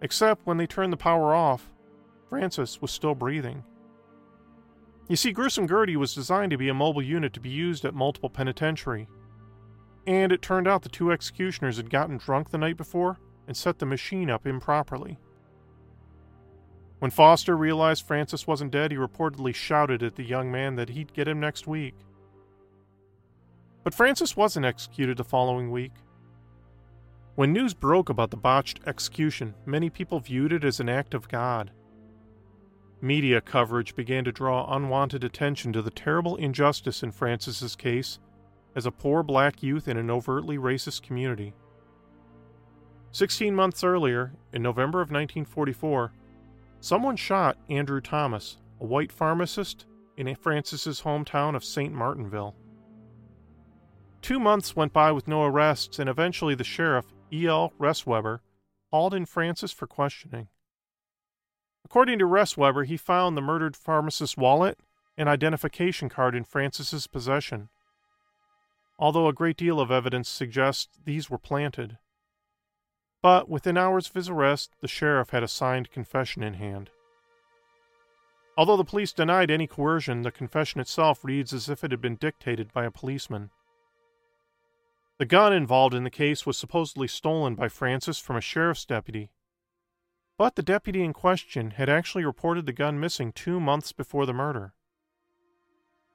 Except 0.03 0.45
when 0.45 0.57
they 0.57 0.67
turned 0.67 0.93
the 0.93 0.97
power 0.97 1.33
off, 1.33 1.71
Francis 2.29 2.83
was 2.83 2.91
still 2.91 3.15
breathing. 3.15 3.63
You 5.09 5.17
see, 5.17 5.33
Gruesome 5.33 5.69
Gertie 5.69 5.97
was 5.97 6.15
designed 6.15 6.51
to 6.51 6.59
be 6.59 6.69
a 6.69 6.75
mobile 6.75 7.03
unit 7.03 7.33
to 7.35 7.41
be 7.41 7.49
used 7.49 7.85
at 7.85 7.95
multiple 7.95 8.31
penitentiary. 8.31 9.09
And 10.07 10.33
it 10.33 10.43
turned 10.43 10.67
out 10.67 10.83
the 10.83 10.89
two 10.89 11.13
executioners 11.13 11.77
had 11.77 11.91
gotten 11.91 12.17
drunk 12.17 12.51
the 12.51 12.59
night 12.59 12.77
before 12.77 13.19
and 13.47 13.57
set 13.57 13.79
the 13.79 13.87
machine 13.87 14.31
up 14.31 14.47
improperly. 14.47 15.19
When 16.99 17.11
Foster 17.11 17.57
realized 17.57 18.07
Francis 18.07 18.47
wasn't 18.47 18.73
dead, 18.73 18.91
he 18.91 18.97
reportedly 18.97 19.55
shouted 19.55 20.03
at 20.03 20.17
the 20.17 20.25
young 20.25 20.51
man 20.51 20.77
that 20.77 20.89
he'd 20.89 21.13
get 21.13 21.29
him 21.29 21.39
next 21.39 21.67
week. 21.67 21.95
But 23.85 23.95
Francis 23.95 24.37
wasn't 24.37 24.67
executed 24.67 25.17
the 25.17 25.25
following 25.25 25.71
week. 25.71 25.93
When 27.37 27.53
news 27.53 27.75
broke 27.75 28.09
about 28.09 28.31
the 28.31 28.37
botched 28.37 28.81
execution, 28.87 29.55
many 29.67 29.91
people 29.91 30.19
viewed 30.21 30.53
it 30.53 30.65
as 30.65 30.81
an 30.81 30.89
act 30.89 31.15
of 31.15 31.29
God. 31.29 31.71
Media 33.01 33.41
coverage 33.41 33.95
began 33.95 34.25
to 34.25 34.33
draw 34.33 34.75
unwanted 34.75 35.23
attention 35.23 35.73
to 35.73 35.83
the 35.83 35.91
terrible 35.91 36.37
injustice 36.37 37.03
in 37.03 37.13
Francis's 37.13 37.77
case 37.77 38.19
as 38.75 38.87
a 38.87 38.91
poor 38.91 39.23
black 39.23 39.63
youth 39.63 39.87
in 39.87 39.97
an 39.97 40.11
overtly 40.11 40.57
racist 40.57 41.03
community. 41.03 41.53
Sixteen 43.13 43.55
months 43.55 43.85
earlier, 43.85 44.33
in 44.53 44.63
November 44.63 45.01
of 45.01 45.11
1944, 45.11 46.13
someone 46.81 47.17
shot 47.17 47.59
Andrew 47.69 48.01
Thomas, 48.01 48.59
a 48.81 48.85
white 48.85 49.13
pharmacist 49.13 49.87
in 50.17 50.35
Francis's 50.35 51.03
hometown 51.03 51.55
of 51.55 51.65
St. 51.65 51.93
Martinville. 51.93 52.55
Two 54.23 54.41
months 54.41 54.75
went 54.75 54.93
by 54.93 55.13
with 55.13 55.29
no 55.29 55.45
arrests, 55.45 55.99
and 55.99 56.09
eventually 56.09 56.55
the 56.55 56.65
sheriff, 56.65 57.07
E.L. 57.33 57.73
Resweber, 57.79 58.41
hauled 58.91 59.15
in 59.15 59.27
Francis 59.27 59.73
for 59.73 59.87
questioning. 59.87 60.49
According 61.87 62.19
to 62.19 62.25
Resweber, 62.25 62.85
he 62.85 62.97
found 62.97 63.37
the 63.37 63.41
murdered 63.41 63.77
pharmacist's 63.77 64.37
wallet 64.37 64.81
and 65.17 65.29
identification 65.29 66.09
card 66.09 66.35
in 66.35 66.43
Francis's 66.43 67.07
possession, 67.07 67.69
although 68.99 69.29
a 69.29 69.33
great 69.33 69.57
deal 69.57 69.79
of 69.79 69.93
evidence 69.93 70.29
suggests 70.29 70.99
these 71.05 71.31
were 71.31 71.39
planted. 71.39 71.99
But 73.23 73.49
within 73.49 73.79
hours 73.79 74.09
of 74.09 74.15
his 74.15 74.29
arrest, 74.29 74.73
the 74.81 74.89
sheriff 74.89 75.31
had 75.31 75.45
a 75.45 75.49
signed 75.49 75.93
confession 75.93 76.43
in 76.43 76.55
hand. 76.55 76.91
Although 78.57 78.79
the 78.79 78.85
police 78.85 79.13
denied 79.13 79.53
any 79.53 79.69
coercion, 79.69 80.23
the 80.23 80.33
confession 80.33 80.81
itself 80.81 81.25
reads 81.25 81.53
as 81.53 81.69
if 81.69 81.85
it 81.85 81.93
had 81.93 82.01
been 82.01 82.17
dictated 82.17 82.73
by 82.73 82.85
a 82.85 82.91
policeman. 82.91 83.51
The 85.19 85.25
gun 85.25 85.53
involved 85.53 85.95
in 85.95 86.03
the 86.03 86.11
case 86.11 86.45
was 86.45 86.59
supposedly 86.59 87.07
stolen 87.07 87.55
by 87.55 87.69
Francis 87.69 88.19
from 88.19 88.35
a 88.35 88.41
sheriff's 88.41 88.85
deputy. 88.85 89.31
But 90.39 90.55
the 90.55 90.63
deputy 90.63 91.03
in 91.03 91.13
question 91.13 91.73
had 91.73 91.89
actually 91.89 92.25
reported 92.25 92.67
the 92.67 92.73
gun 92.73 93.01
missing 93.01 93.33
two 93.33 93.59
months 93.59 93.93
before 93.93 94.27
the 94.27 94.35
murder. 94.35 94.75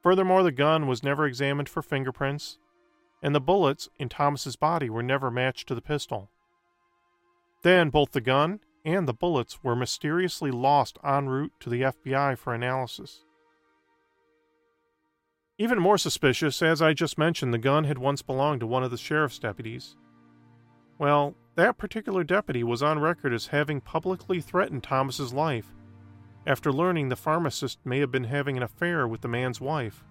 Furthermore, 0.02 0.42
the 0.42 0.52
gun 0.52 0.86
was 0.86 1.02
never 1.02 1.26
examined 1.26 1.68
for 1.68 1.82
fingerprints, 1.82 2.58
and 3.22 3.34
the 3.34 3.40
bullets 3.40 3.88
in 3.98 4.08
Thomas's 4.08 4.56
body 4.56 4.90
were 4.90 5.02
never 5.02 5.30
matched 5.30 5.68
to 5.68 5.74
the 5.74 5.82
pistol. 5.82 6.30
Then 7.62 7.90
both 7.90 8.12
the 8.12 8.20
gun 8.20 8.60
and 8.84 9.06
the 9.06 9.14
bullets 9.14 9.62
were 9.62 9.76
mysteriously 9.76 10.50
lost 10.50 10.98
en 11.04 11.28
route 11.28 11.52
to 11.60 11.70
the 11.70 11.82
FBI 11.82 12.36
for 12.36 12.52
analysis. 12.52 13.24
Even 15.58 15.78
more 15.78 15.98
suspicious, 15.98 16.62
as 16.62 16.82
I 16.82 16.92
just 16.92 17.18
mentioned, 17.18 17.54
the 17.54 17.58
gun 17.58 17.84
had 17.84 17.98
once 17.98 18.22
belonged 18.22 18.60
to 18.60 18.66
one 18.66 18.82
of 18.82 18.90
the 18.90 18.96
sheriff's 18.96 19.38
deputies. 19.38 19.96
Well, 20.98 21.34
that 21.54 21.78
particular 21.78 22.24
deputy 22.24 22.62
was 22.62 22.82
on 22.82 22.98
record 22.98 23.32
as 23.32 23.48
having 23.48 23.80
publicly 23.80 24.40
threatened 24.40 24.82
Thomas's 24.82 25.32
life 25.32 25.74
after 26.46 26.72
learning 26.72 27.08
the 27.08 27.16
pharmacist 27.16 27.78
may 27.84 28.00
have 28.00 28.10
been 28.10 28.24
having 28.24 28.56
an 28.56 28.62
affair 28.62 29.06
with 29.06 29.20
the 29.20 29.28
man's 29.28 29.60
wife. 29.60 30.04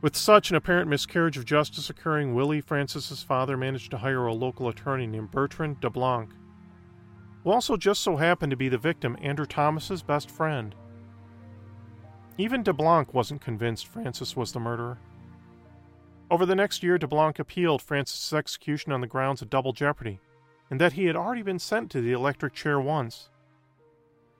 With 0.00 0.16
such 0.16 0.48
an 0.50 0.56
apparent 0.56 0.88
miscarriage 0.88 1.36
of 1.36 1.44
justice 1.44 1.90
occurring, 1.90 2.34
Willie 2.34 2.62
Francis's 2.62 3.22
father 3.22 3.56
managed 3.56 3.90
to 3.90 3.98
hire 3.98 4.26
a 4.26 4.32
local 4.32 4.68
attorney 4.68 5.06
named 5.06 5.30
Bertrand 5.30 5.80
DeBlanc, 5.80 6.30
who 7.44 7.50
also 7.50 7.76
just 7.76 8.00
so 8.00 8.16
happened 8.16 8.50
to 8.50 8.56
be 8.56 8.70
the 8.70 8.78
victim 8.78 9.16
Andrew 9.20 9.44
Thomas's 9.44 10.02
best 10.02 10.30
friend. 10.30 10.74
Even 12.38 12.64
DeBlanc 12.64 13.12
wasn't 13.12 13.42
convinced 13.42 13.86
Francis 13.86 14.34
was 14.34 14.52
the 14.52 14.60
murderer. 14.60 14.98
Over 16.30 16.46
the 16.46 16.54
next 16.54 16.84
year, 16.84 16.96
DeBlanc 16.96 17.40
appealed 17.40 17.82
Francis's 17.82 18.32
execution 18.32 18.92
on 18.92 19.00
the 19.00 19.08
grounds 19.08 19.42
of 19.42 19.50
double 19.50 19.72
jeopardy, 19.72 20.20
and 20.70 20.80
that 20.80 20.92
he 20.92 21.06
had 21.06 21.16
already 21.16 21.42
been 21.42 21.58
sent 21.58 21.90
to 21.90 22.00
the 22.00 22.12
electric 22.12 22.54
chair 22.54 22.80
once. 22.80 23.30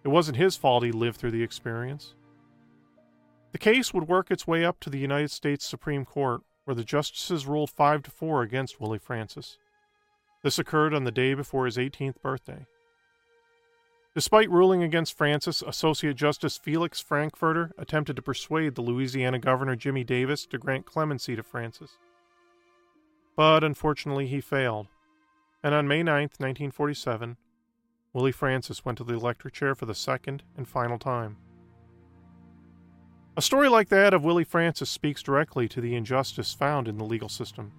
It 0.05 0.09
wasn't 0.09 0.37
his 0.37 0.57
fault 0.57 0.85
he 0.85 0.93
lived 0.93 1.17
through 1.17 1.33
the 1.33 1.43
experience. 1.43 2.15
The 3.51 3.59
case 3.59 3.93
would 3.93 4.07
work 4.07 4.31
its 4.31 4.47
way 4.47 4.65
up 4.65 4.79
to 4.81 4.91
the 4.91 5.01
United 5.01 5.33
States 5.33 5.67
Supreme 5.67 6.05
Court, 6.05 6.43
where 6.65 6.77
the 6.77 6.85
justices 6.85 7.47
ruled 7.47 7.71
5 7.71 8.05
to 8.05 8.11
4 8.13 8.43
against 8.43 8.81
Willie 8.81 8.99
Francis. 8.99 9.59
This 10.45 10.61
occurred 10.61 10.95
on 10.95 11.03
the 11.03 11.11
day 11.11 11.35
before 11.35 11.67
his 11.67 11.77
18th 11.77 12.23
birthday. 12.23 12.67
Despite 14.13 14.51
ruling 14.51 14.83
against 14.83 15.17
Francis, 15.17 15.63
Associate 15.63 16.17
Justice 16.17 16.59
Felix 16.59 17.01
Frankfurter 17.01 17.71
attempted 17.79 18.17
to 18.17 18.23
persuade 18.23 18.75
the 18.75 18.83
Louisiana 18.83 19.39
Governor 19.39 19.77
Jimmy 19.77 20.03
Davis 20.03 20.47
to 20.47 20.59
grant 20.59 20.85
clemency 20.85 21.37
to 21.37 21.45
Francis. 21.45 21.97
But 23.37 23.63
unfortunately, 23.63 24.27
he 24.27 24.41
failed, 24.41 24.89
and 25.63 25.75
on 25.75 25.87
May 25.87 26.03
9, 26.03 26.23
1947, 26.23 27.37
Willie 28.13 28.33
Francis 28.33 28.85
went 28.85 28.99
to 28.99 29.05
the 29.05 29.15
electric 29.15 29.55
chair 29.55 29.77
for 29.77 29.87
the 29.87 29.95
second 29.95 30.43
and 30.57 30.67
final 30.67 30.99
time. 30.99 31.37
A 33.37 33.43
story 33.43 33.69
like 33.69 33.89
that 33.91 34.13
of 34.13 34.25
Willie 34.25 34.43
Francis 34.43 34.91
speaks 34.91 35.23
directly 35.23 35.69
to 35.69 35.81
the 35.81 35.95
injustice 35.95 36.53
found 36.53 36.89
in 36.89 36.99
the 36.99 37.05
legal 37.05 37.29
system. 37.29 37.73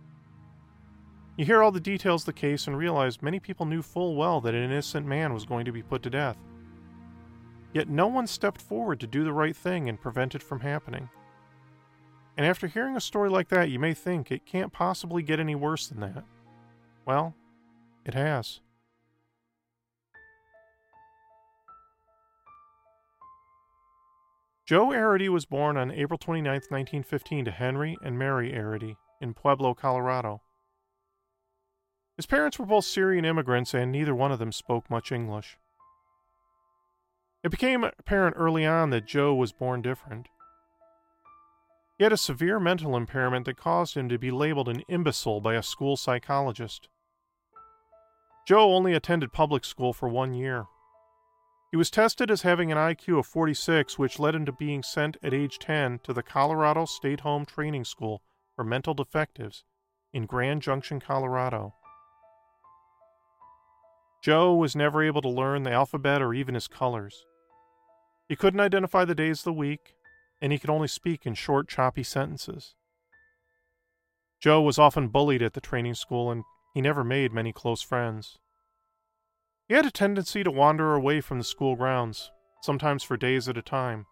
You 1.38 1.46
hear 1.46 1.64
all 1.64 1.72
the 1.72 1.80
details 1.80 2.24
of 2.24 2.28
the 2.28 2.34
case 2.34 2.68
and 2.68 2.78
realize 2.78 3.22
many 3.22 3.40
people 3.40 3.66
knew 3.66 3.82
full 3.82 4.16
well 4.16 4.42
that 4.42 4.54
an 4.54 4.64
innocent 4.64 5.08
man 5.08 5.34
was 5.34 5.46
going 5.46 5.66
to 5.66 5.72
be 5.72 5.82
put 5.82 6.04
to 6.04 6.10
death. 6.10 6.38
Yet 7.74 7.88
no 7.88 8.08
one 8.08 8.28
stepped 8.28 8.62
forward 8.62 9.00
to 9.00 9.08
do 9.08 9.24
the 9.24 9.34
right 9.34 9.56
thing 9.56 9.88
and 9.88 10.00
prevent 10.00 10.36
it 10.36 10.44
from 10.44 10.60
happening. 10.60 11.10
And 12.38 12.46
after 12.46 12.68
hearing 12.68 12.98
a 12.98 13.02
story 13.02 13.30
like 13.30 13.48
that, 13.50 13.70
you 13.70 13.80
may 13.80 13.94
think 13.94 14.30
it 14.30 14.46
can't 14.46 14.74
possibly 14.74 15.24
get 15.24 15.40
any 15.40 15.56
worse 15.56 15.88
than 15.88 16.02
that. 16.02 16.24
Well, 17.06 17.34
it 18.06 18.14
has. 18.14 18.60
Joe 24.66 24.88
Arridy 24.88 25.28
was 25.28 25.46
born 25.46 25.76
on 25.76 25.92
April 25.92 26.18
29, 26.18 26.54
1915, 26.54 27.46
to 27.46 27.52
Henry 27.52 27.98
and 28.04 28.18
Mary 28.18 28.54
Arridy 28.54 28.96
in 29.20 29.34
Pueblo, 29.34 29.74
Colorado. 29.74 30.42
His 32.22 32.28
parents 32.28 32.60
were 32.60 32.68
both 32.68 32.86
Syrian 32.86 33.26
immigrants, 33.26 33.74
and 33.74 33.92
neither 33.92 34.14
one 34.14 34.32
of 34.32 34.38
them 34.38 34.52
spoke 34.52 34.92
much 34.92 35.12
English. 35.12 35.58
It 37.44 37.50
became 37.50 37.84
apparent 37.84 38.36
early 38.38 38.64
on 38.64 38.92
that 38.92 39.08
Joe 39.08 39.34
was 39.34 39.52
born 39.52 39.82
different. 39.82 40.28
He 41.98 42.04
had 42.04 42.14
a 42.14 42.18
severe 42.18 42.60
mental 42.60 42.96
impairment 42.96 43.48
that 43.48 43.58
caused 43.58 43.98
him 43.98 44.08
to 44.08 44.20
be 44.20 44.30
labeled 44.30 44.70
an 44.70 44.82
imbecile 44.82 45.42
by 45.42 45.56
a 45.56 45.64
school 45.64 45.98
psychologist. 45.98 46.90
Joe 48.48 48.72
only 48.72 48.94
attended 48.94 49.34
public 49.34 49.66
school 49.66 49.92
for 49.92 50.08
one 50.08 50.36
year. 50.36 50.66
He 51.72 51.78
was 51.78 51.90
tested 51.90 52.30
as 52.30 52.44
having 52.44 52.72
an 52.72 52.78
IQ 52.78 53.18
of 53.18 53.26
46, 53.26 53.98
which 53.98 54.20
led 54.20 54.36
him 54.36 54.46
to 54.46 54.52
being 54.52 54.84
sent 54.84 55.18
at 55.24 55.34
age 55.34 55.58
10 55.58 56.02
to 56.04 56.14
the 56.14 56.22
Colorado 56.22 56.86
State 56.86 57.22
Home 57.22 57.48
Training 57.48 57.86
School 57.86 58.22
for 58.56 58.64
Mental 58.64 58.94
Defectives 58.94 59.64
in 60.14 60.28
Grand 60.28 60.62
Junction, 60.62 61.00
Colorado. 61.00 61.74
Joe 64.22 64.54
was 64.54 64.76
never 64.76 65.02
able 65.02 65.22
to 65.24 65.30
learn 65.30 65.64
the 65.64 65.72
alphabet 65.72 66.22
or 66.22 66.34
even 66.34 66.54
his 66.54 66.68
colors. 66.68 67.26
He 68.30 68.36
couldn't 68.36 68.60
identify 68.60 69.04
the 69.04 69.16
days 69.16 69.40
of 69.40 69.46
the 69.46 69.54
week, 69.54 69.96
and 70.40 70.52
he 70.52 70.60
could 70.60 70.70
only 70.70 70.88
speak 70.88 71.26
in 71.26 71.34
short, 71.34 71.68
choppy 71.68 72.04
sentences. 72.04 72.76
Joe 74.40 74.62
was 74.62 74.78
often 74.78 75.08
bullied 75.08 75.42
at 75.42 75.54
the 75.54 75.62
training 75.62 75.96
school, 75.96 76.32
and 76.32 76.44
he 76.74 76.82
never 76.82 77.04
made 77.04 77.34
many 77.34 77.52
close 77.52 77.82
friends. 77.82 78.38
He 79.68 79.74
had 79.74 79.86
a 79.86 79.92
tendency 79.92 80.44
to 80.44 80.52
wander 80.52 80.94
away 80.94 81.22
from 81.22 81.40
the 81.40 81.44
school 81.44 81.76
grounds, 81.76 82.32
sometimes 82.62 83.04
for 83.04 83.18
days 83.18 83.50
at 83.50 83.58
a 83.58 83.62
time, 83.62 84.06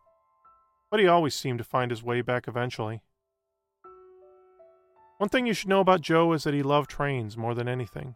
but 0.90 1.00
he 1.00 1.08
always 1.08 1.36
seemed 1.36 1.60
to 1.60 1.64
find 1.64 1.92
his 1.92 2.04
way 2.04 2.22
back 2.22 2.48
eventually. 2.48 3.02
One 5.18 5.30
thing 5.30 5.46
you 5.46 5.54
should 5.54 5.70
know 5.70 5.82
about 5.82 6.02
Joe 6.02 6.32
is 6.34 6.44
that 6.46 6.54
he 6.54 6.64
loved 6.64 6.90
trains 6.90 7.38
more 7.38 7.54
than 7.54 7.68
anything. 7.68 8.16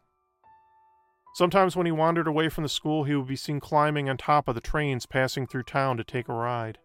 Sometimes 1.33 1.75
when 1.75 1.87
he 1.87 1.91
wandered 1.91 2.27
away 2.27 2.47
from 2.47 2.63
the 2.63 2.69
school, 2.69 3.05
he 3.05 3.15
would 3.15 3.27
be 3.27 3.35
seen 3.35 3.59
climbing 3.59 4.07
on 4.07 4.17
top 4.17 4.47
of 4.47 4.53
the 4.53 4.61
trains 4.61 5.07
passing 5.07 5.47
through 5.47 5.63
town 5.63 5.97
to 5.97 6.03
take 6.03 6.29
a 6.29 6.33
ride. 6.33 6.77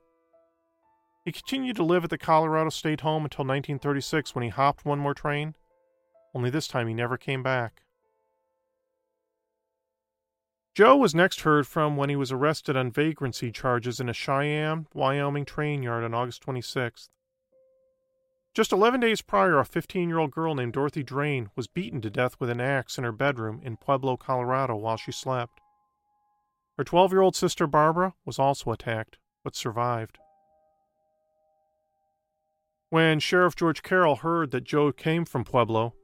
He 1.23 1.33
continued 1.33 1.77
to 1.77 1.85
live 1.85 2.05
at 2.05 2.11
the 2.11 2.17
Colorado 2.17 2.71
State 2.71 3.03
Home 3.03 3.25
until 3.25 3.45
1936 3.45 4.35
when 4.35 4.45
he 4.45 4.49
hopped 4.49 4.87
one 4.87 4.99
more 4.99 5.13
train, 5.13 5.55
only 6.35 6.49
this 6.49 6.67
time 6.67 6.89
he 6.89 6.95
never 6.95 7.19
came 7.19 7.43
back. 7.43 7.83
Joe 10.75 10.97
was 10.97 11.15
next 11.15 11.41
heard 11.43 11.67
from 11.67 11.99
when 11.99 12.09
he 12.09 12.17
was 12.17 12.33
arrested 12.33 12.77
on 12.77 12.91
vagrancy 12.91 13.53
charges 13.53 14.01
in 14.01 14.09
a 14.09 14.15
Cheyenne, 14.15 14.87
Wyoming 14.95 15.45
train 15.45 15.83
yard 15.83 16.05
on 16.05 16.15
August 16.15 16.43
26th. 16.47 17.09
Just 18.59 18.73
11 18.73 18.99
days 18.99 19.23
prior, 19.23 19.61
a 19.61 19.65
15 19.65 20.09
year 20.09 20.19
old 20.19 20.33
girl 20.33 20.53
named 20.53 20.73
Dorothy 20.73 21.05
Drain 21.05 21.49
was 21.55 21.69
beaten 21.69 22.01
to 22.01 22.11
death 22.11 22.35
with 22.41 22.51
an 22.51 22.61
axe 22.61 22.99
in 22.99 23.05
her 23.05 23.13
bedroom 23.13 23.61
in 23.63 23.77
Pueblo, 23.77 24.17
Colorado 24.17 24.75
while 24.75 24.97
she 24.97 25.13
slept. 25.13 25.61
Her 26.77 26.83
12 26.83 27.13
year 27.13 27.21
old 27.21 27.37
sister 27.37 27.69
Barbara 27.69 28.15
was 28.25 28.37
also 28.37 28.73
attacked, 28.73 29.19
but 29.45 29.55
survived. 29.55 30.19
When 32.91 33.21
Sheriff 33.21 33.55
George 33.55 33.85
Carroll 33.85 34.17
heard 34.17 34.51
that 34.51 34.65
Joe 34.65 34.91
came 34.91 35.25
from 35.25 35.45
Pueblo, 35.45 35.95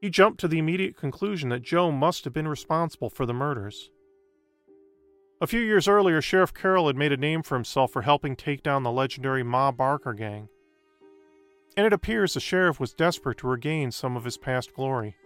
he 0.00 0.10
jumped 0.10 0.40
to 0.40 0.48
the 0.48 0.58
immediate 0.58 0.96
conclusion 0.96 1.50
that 1.50 1.62
Joe 1.62 1.92
must 1.92 2.24
have 2.24 2.32
been 2.32 2.48
responsible 2.48 3.08
for 3.08 3.24
the 3.24 3.32
murders. 3.32 3.92
A 5.40 5.46
few 5.46 5.60
years 5.60 5.86
earlier, 5.86 6.20
Sheriff 6.20 6.52
Carroll 6.52 6.88
had 6.88 6.96
made 6.96 7.12
a 7.12 7.16
name 7.16 7.44
for 7.44 7.54
himself 7.54 7.92
for 7.92 8.02
helping 8.02 8.34
take 8.34 8.64
down 8.64 8.82
the 8.82 8.90
legendary 8.90 9.44
Ma 9.44 9.70
Barker 9.70 10.12
gang. 10.12 10.48
And 11.76 11.86
it 11.86 11.92
appears 11.92 12.34
the 12.34 12.40
sheriff 12.40 12.80
was 12.80 12.94
desperate 12.94 13.38
to 13.38 13.48
regain 13.48 13.90
some 13.90 14.16
of 14.16 14.24
his 14.24 14.38
past 14.38 14.72
glory. 14.74 15.16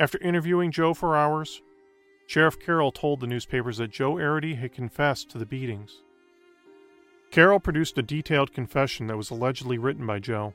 After 0.00 0.18
interviewing 0.18 0.72
Joe 0.72 0.94
for 0.94 1.16
hours, 1.16 1.62
Sheriff 2.26 2.58
Carroll 2.58 2.90
told 2.90 3.20
the 3.20 3.28
newspapers 3.28 3.76
that 3.78 3.92
Joe 3.92 4.14
Arridy 4.14 4.56
had 4.56 4.72
confessed 4.72 5.30
to 5.30 5.38
the 5.38 5.46
beatings. 5.46 6.02
Carroll 7.30 7.60
produced 7.60 7.98
a 7.98 8.02
detailed 8.02 8.52
confession 8.52 9.06
that 9.06 9.16
was 9.16 9.30
allegedly 9.30 9.78
written 9.78 10.06
by 10.06 10.18
Joe. 10.18 10.54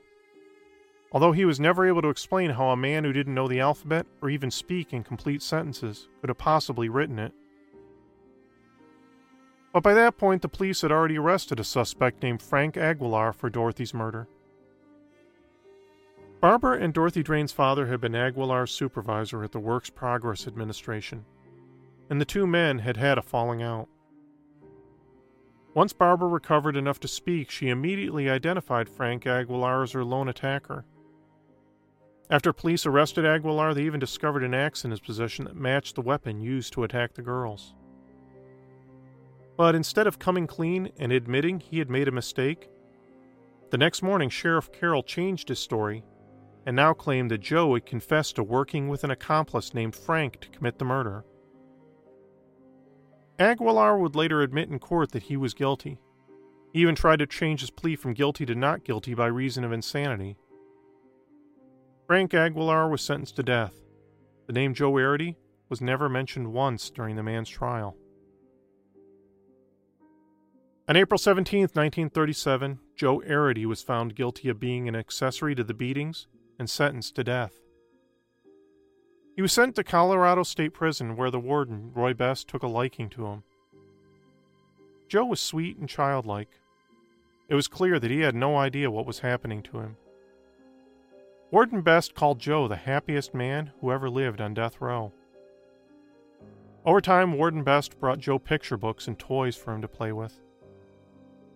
Although 1.12 1.32
he 1.32 1.44
was 1.44 1.58
never 1.58 1.86
able 1.86 2.02
to 2.02 2.08
explain 2.08 2.50
how 2.50 2.70
a 2.70 2.76
man 2.76 3.04
who 3.04 3.12
didn't 3.12 3.34
know 3.34 3.48
the 3.48 3.60
alphabet 3.60 4.06
or 4.22 4.30
even 4.30 4.50
speak 4.50 4.92
in 4.92 5.02
complete 5.02 5.42
sentences 5.42 6.08
could 6.20 6.28
have 6.28 6.38
possibly 6.38 6.88
written 6.88 7.18
it, 7.18 7.32
but 9.72 9.82
by 9.82 9.94
that 9.94 10.18
point, 10.18 10.42
the 10.42 10.48
police 10.48 10.82
had 10.82 10.90
already 10.90 11.18
arrested 11.18 11.60
a 11.60 11.64
suspect 11.64 12.22
named 12.22 12.42
Frank 12.42 12.76
Aguilar 12.76 13.32
for 13.32 13.48
Dorothy's 13.48 13.94
murder. 13.94 14.28
Barbara 16.40 16.80
and 16.80 16.94
Dorothy 16.94 17.22
Drain's 17.22 17.52
father 17.52 17.86
had 17.86 18.00
been 18.00 18.14
Aguilar's 18.14 18.70
supervisor 18.70 19.44
at 19.44 19.52
the 19.52 19.60
Works 19.60 19.90
Progress 19.90 20.46
Administration, 20.46 21.24
and 22.08 22.20
the 22.20 22.24
two 22.24 22.46
men 22.46 22.78
had 22.78 22.96
had 22.96 23.18
a 23.18 23.22
falling 23.22 23.62
out. 23.62 23.88
Once 25.74 25.92
Barbara 25.92 26.28
recovered 26.28 26.76
enough 26.76 26.98
to 27.00 27.06
speak, 27.06 27.50
she 27.50 27.68
immediately 27.68 28.28
identified 28.28 28.88
Frank 28.88 29.26
Aguilar 29.26 29.84
as 29.84 29.92
her 29.92 30.02
lone 30.02 30.28
attacker. 30.28 30.84
After 32.28 32.52
police 32.52 32.86
arrested 32.86 33.26
Aguilar, 33.26 33.74
they 33.74 33.82
even 33.82 34.00
discovered 34.00 34.42
an 34.42 34.54
axe 34.54 34.84
in 34.84 34.90
his 34.90 35.00
possession 35.00 35.44
that 35.44 35.56
matched 35.56 35.94
the 35.94 36.00
weapon 36.00 36.40
used 36.40 36.72
to 36.72 36.84
attack 36.84 37.14
the 37.14 37.22
girls. 37.22 37.74
But 39.60 39.74
instead 39.74 40.06
of 40.06 40.18
coming 40.18 40.46
clean 40.46 40.90
and 40.96 41.12
admitting 41.12 41.60
he 41.60 41.80
had 41.80 41.90
made 41.90 42.08
a 42.08 42.12
mistake, 42.12 42.70
the 43.68 43.76
next 43.76 44.02
morning 44.02 44.30
Sheriff 44.30 44.72
Carroll 44.72 45.02
changed 45.02 45.50
his 45.50 45.58
story 45.58 46.02
and 46.64 46.74
now 46.74 46.94
claimed 46.94 47.30
that 47.30 47.42
Joe 47.42 47.74
had 47.74 47.84
confessed 47.84 48.36
to 48.36 48.42
working 48.42 48.88
with 48.88 49.04
an 49.04 49.10
accomplice 49.10 49.74
named 49.74 49.94
Frank 49.94 50.40
to 50.40 50.48
commit 50.48 50.78
the 50.78 50.86
murder. 50.86 51.26
Aguilar 53.38 53.98
would 53.98 54.16
later 54.16 54.40
admit 54.40 54.70
in 54.70 54.78
court 54.78 55.12
that 55.12 55.24
he 55.24 55.36
was 55.36 55.52
guilty. 55.52 56.00
He 56.72 56.80
even 56.80 56.94
tried 56.94 57.18
to 57.18 57.26
change 57.26 57.60
his 57.60 57.68
plea 57.68 57.96
from 57.96 58.14
guilty 58.14 58.46
to 58.46 58.54
not 58.54 58.82
guilty 58.82 59.12
by 59.12 59.26
reason 59.26 59.62
of 59.62 59.72
insanity. 59.72 60.38
Frank 62.06 62.32
Aguilar 62.32 62.88
was 62.88 63.02
sentenced 63.02 63.36
to 63.36 63.42
death. 63.42 63.74
The 64.46 64.54
name 64.54 64.72
Joe 64.72 64.92
Arridy 64.92 65.36
was 65.68 65.82
never 65.82 66.08
mentioned 66.08 66.50
once 66.50 66.88
during 66.88 67.16
the 67.16 67.22
man's 67.22 67.50
trial. 67.50 67.94
On 70.90 70.96
April 70.96 71.18
17, 71.18 71.60
1937, 71.60 72.80
Joe 72.96 73.20
Arridy 73.20 73.64
was 73.64 73.80
found 73.80 74.16
guilty 74.16 74.48
of 74.48 74.58
being 74.58 74.88
an 74.88 74.96
accessory 74.96 75.54
to 75.54 75.62
the 75.62 75.72
beatings 75.72 76.26
and 76.58 76.68
sentenced 76.68 77.14
to 77.14 77.22
death. 77.22 77.60
He 79.36 79.40
was 79.40 79.52
sent 79.52 79.76
to 79.76 79.84
Colorado 79.84 80.42
State 80.42 80.74
Prison 80.74 81.14
where 81.14 81.30
the 81.30 81.38
warden, 81.38 81.92
Roy 81.94 82.12
Best, 82.12 82.48
took 82.48 82.64
a 82.64 82.66
liking 82.66 83.08
to 83.10 83.26
him. 83.26 83.44
Joe 85.08 85.26
was 85.26 85.40
sweet 85.40 85.76
and 85.76 85.88
childlike. 85.88 86.58
It 87.48 87.54
was 87.54 87.68
clear 87.68 88.00
that 88.00 88.10
he 88.10 88.22
had 88.22 88.34
no 88.34 88.56
idea 88.56 88.90
what 88.90 89.06
was 89.06 89.20
happening 89.20 89.62
to 89.62 89.78
him. 89.78 89.96
Warden 91.52 91.82
Best 91.82 92.16
called 92.16 92.40
Joe 92.40 92.66
the 92.66 92.74
happiest 92.74 93.32
man 93.32 93.70
who 93.80 93.92
ever 93.92 94.10
lived 94.10 94.40
on 94.40 94.54
death 94.54 94.80
row. 94.80 95.12
Over 96.84 97.00
time, 97.00 97.38
Warden 97.38 97.62
Best 97.62 98.00
brought 98.00 98.18
Joe 98.18 98.40
picture 98.40 98.76
books 98.76 99.06
and 99.06 99.16
toys 99.16 99.54
for 99.54 99.72
him 99.72 99.82
to 99.82 99.86
play 99.86 100.10
with. 100.10 100.40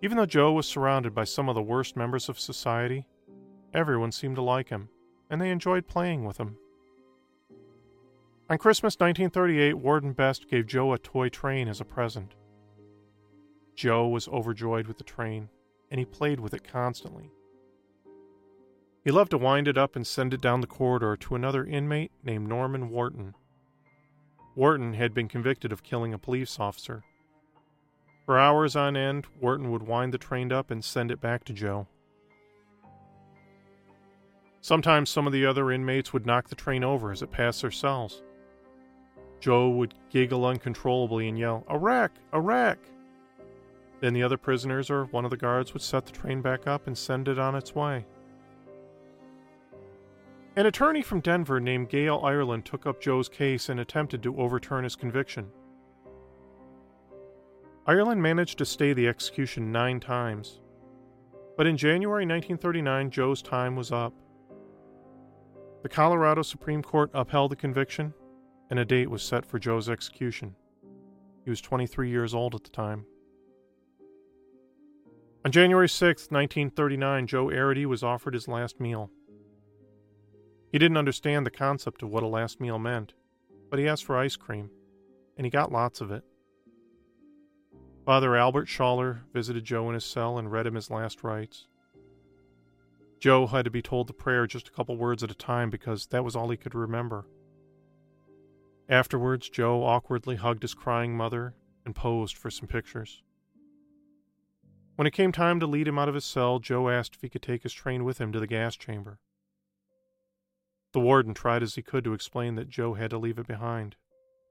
Even 0.05 0.19
though 0.19 0.27
Joe 0.27 0.53
was 0.53 0.69
surrounded 0.69 1.14
by 1.14 1.25
some 1.25 1.49
of 1.49 1.55
the 1.55 1.62
worst 1.62 1.97
members 1.97 2.29
of 2.29 2.38
society, 2.38 3.07
everyone 3.73 4.12
seemed 4.12 4.37
to 4.37 4.43
like 4.43 4.69
him, 4.69 4.90
and 5.31 5.40
they 5.40 5.51
enjoyed 5.51 5.88
playing 5.88 6.27
with 6.27 6.37
him. 6.37 6.59
On 8.51 8.59
Christmas 8.59 8.97
1938, 8.97 9.73
Warden 9.79 10.12
Best 10.12 10.47
gave 10.47 10.67
Joe 10.67 10.93
a 10.93 10.99
toy 10.99 11.31
train 11.31 11.69
as 11.69 11.81
a 11.81 11.87
present. 11.87 12.35
Joe 13.75 14.07
was 14.07 14.29
overjoyed 14.29 14.87
with 14.88 14.99
the 14.99 15.05
train, 15.05 15.49
and 15.90 15.99
he 15.99 16.05
played 16.05 16.38
with 16.38 16.53
it 16.53 16.69
constantly. 16.69 17.31
He 19.05 19.11
loved 19.11 19.31
to 19.31 19.38
wind 19.38 19.69
it 19.69 19.79
up 19.79 19.97
and 19.97 20.07
send 20.07 20.35
it 20.35 20.43
down 20.43 20.61
the 20.61 20.67
corridor 20.67 21.17
to 21.17 21.35
another 21.35 21.64
inmate 21.64 22.12
named 22.23 22.47
Norman 22.47 22.90
Wharton. 22.90 23.35
Wharton 24.55 24.93
had 24.93 25.14
been 25.14 25.29
convicted 25.29 25.73
of 25.73 25.83
killing 25.83 26.12
a 26.12 26.19
police 26.19 26.61
officer 26.61 27.05
for 28.25 28.39
hours 28.39 28.75
on 28.75 28.97
end, 28.97 29.27
Wharton 29.41 29.71
would 29.71 29.83
wind 29.83 30.13
the 30.13 30.19
train 30.19 30.53
up 30.53 30.71
and 30.71 30.85
send 30.85 31.11
it 31.11 31.21
back 31.21 31.45
to 31.45 31.53
Joe. 31.53 31.87
Sometimes 34.61 35.11
some 35.11 35.27
of 35.27 35.33
the 35.33 35.45
other 35.45 35.71
inmates 35.71 36.13
would 36.13 36.25
knock 36.25 36.49
the 36.49 36.55
train 36.55 36.83
over 36.83 37.13
as 37.13 37.21
it 37.21 37.31
passed 37.31 37.61
their 37.61 37.71
cells. 37.71 38.23
Joe 39.41 39.69
would 39.69 39.95
giggle 40.09 40.47
uncontrollably 40.47 41.29
and 41.29 41.39
yell, 41.39 41.65
A 41.69 41.77
wreck! 41.77 42.13
A 42.33 42.41
wreck! 42.41 42.79
Then 44.01 44.15
the 44.15 44.23
other 44.23 44.39
prisoners 44.39 44.89
or 44.89 45.05
one 45.07 45.27
of 45.27 45.31
the 45.31 45.37
guards 45.37 45.75
would 45.75 45.83
set 45.83 46.07
the 46.07 46.13
train 46.13 46.41
back 46.41 46.67
up 46.67 46.87
and 46.87 46.97
send 46.97 47.29
it 47.29 47.39
on 47.39 47.55
its 47.55 47.75
way. 47.75 48.07
An 50.57 50.67
attorney 50.67 51.03
from 51.03 51.21
Denver 51.21 51.61
named 51.61 51.91
Gail 51.91 52.23
Ireland 52.25 52.65
took 52.65 52.87
up 52.87 53.03
Joe's 53.03 53.29
case 53.29 53.69
and 53.69 53.81
attempted 53.81 54.23
to 54.23 54.41
overturn 54.41 54.85
his 54.85 54.97
conviction. 54.97 55.51
Ireland 57.87 58.23
managed 58.23 58.57
to 58.59 58.64
stay 58.64 58.94
the 58.94 59.09
execution 59.09 59.70
nine 59.70 60.01
times. 60.01 60.61
But 61.57 61.66
in 61.66 61.77
January 61.77 62.25
1939, 62.25 63.11
Joe's 63.11 63.42
time 63.42 63.77
was 63.77 63.92
up. 63.92 64.14
The 65.83 65.90
Colorado 65.90 66.40
Supreme 66.40 66.83
Court 66.83 67.11
upheld 67.12 67.53
the 67.53 67.57
conviction, 67.57 68.14
and 68.70 68.79
a 68.79 68.87
date 68.87 69.11
was 69.11 69.23
set 69.23 69.44
for 69.44 69.59
Joe's 69.59 69.90
execution. 69.90 70.55
He 71.44 71.51
was 71.51 71.61
23 71.61 72.09
years 72.09 72.35
old 72.35 72.55
at 72.55 72.64
the 72.64 72.70
time. 72.70 73.05
On 75.44 75.53
January 75.53 75.88
6, 75.88 76.23
1939, 76.31 77.27
Joe 77.27 77.47
Arridy 77.49 77.85
was 77.85 78.03
offered 78.03 78.33
his 78.33 78.49
last 78.49 78.81
meal. 78.81 79.11
He 80.73 80.79
didn't 80.79 80.97
understand 80.97 81.44
the 81.44 81.51
concept 81.51 82.03
of 82.03 82.09
what 82.09 82.23
a 82.23 82.27
last 82.27 82.62
meal 82.62 82.79
meant, 82.79 83.12
but 83.68 83.79
he 83.79 83.87
asked 83.87 84.07
for 84.07 84.16
ice 84.16 84.37
cream, 84.37 84.70
and 85.37 85.44
he 85.44 85.51
got 85.51 85.70
lots 85.70 86.01
of 86.01 86.11
it. 86.11 86.25
Father 88.05 88.37
Albert 88.37 88.69
Schaller 88.69 89.21
visited 89.33 89.64
Joe 89.64 89.88
in 89.88 89.95
his 89.95 90.05
cell 90.05 90.37
and 90.37 90.53
read 90.53 90.67
him 90.67 90.75
his 90.75 90.90
last 90.90 91.25
rites. 91.25 91.67
Joe 93.19 93.47
had 93.47 93.64
to 93.64 93.71
be 93.71 93.81
told 93.81 94.07
the 94.09 94.12
prayer 94.12 94.47
just 94.47 94.69
a 94.69 94.71
couple 94.73 94.99
words 94.99 95.23
at 95.23 95.31
a 95.31 95.35
time 95.35 95.71
because 95.71 96.07
that 96.09 96.23
was 96.23 96.37
all 96.37 96.51
he 96.51 96.59
could 96.59 96.75
remember. 96.75 97.27
Afterwards, 98.90 99.49
Joe 99.49 99.83
awkwardly 99.83 100.37
hugged 100.37 100.61
his 100.61 100.75
crying 100.75 101.17
mother 101.17 101.55
and 101.87 101.97
posed 101.97 102.37
for 102.37 102.51
some 102.51 102.69
pictures. 102.69 103.23
When 104.97 105.07
it 105.07 105.14
came 105.14 105.33
time 105.33 105.59
to 105.61 105.67
lead 105.67 105.88
him 105.88 105.99
out 105.99 106.11
of 106.11 106.14
his 106.14 106.27
cell, 106.27 106.59
Joe 106.59 106.90
asked 106.90 107.17
if 107.17 107.23
he 107.23 107.31
could 107.31 107.43
take 107.43 107.62
his 107.62 107.73
train 107.73 108.05
with 108.05 108.19
him 108.19 108.33
to 108.33 108.40
the 108.40 108.47
gas 108.47 108.77
chamber. 108.77 109.19
The 110.93 111.01
warden 111.01 111.33
tried 111.33 111.62
as 111.62 111.75
he 111.75 111.83
could 111.83 112.05
to 112.05 112.12
explain 112.12 112.55
that 112.57 112.69
Joe 112.69 112.95
had 112.95 113.11
to 113.11 113.19
leave 113.19 113.38
it 113.38 113.47
behind 113.47 113.97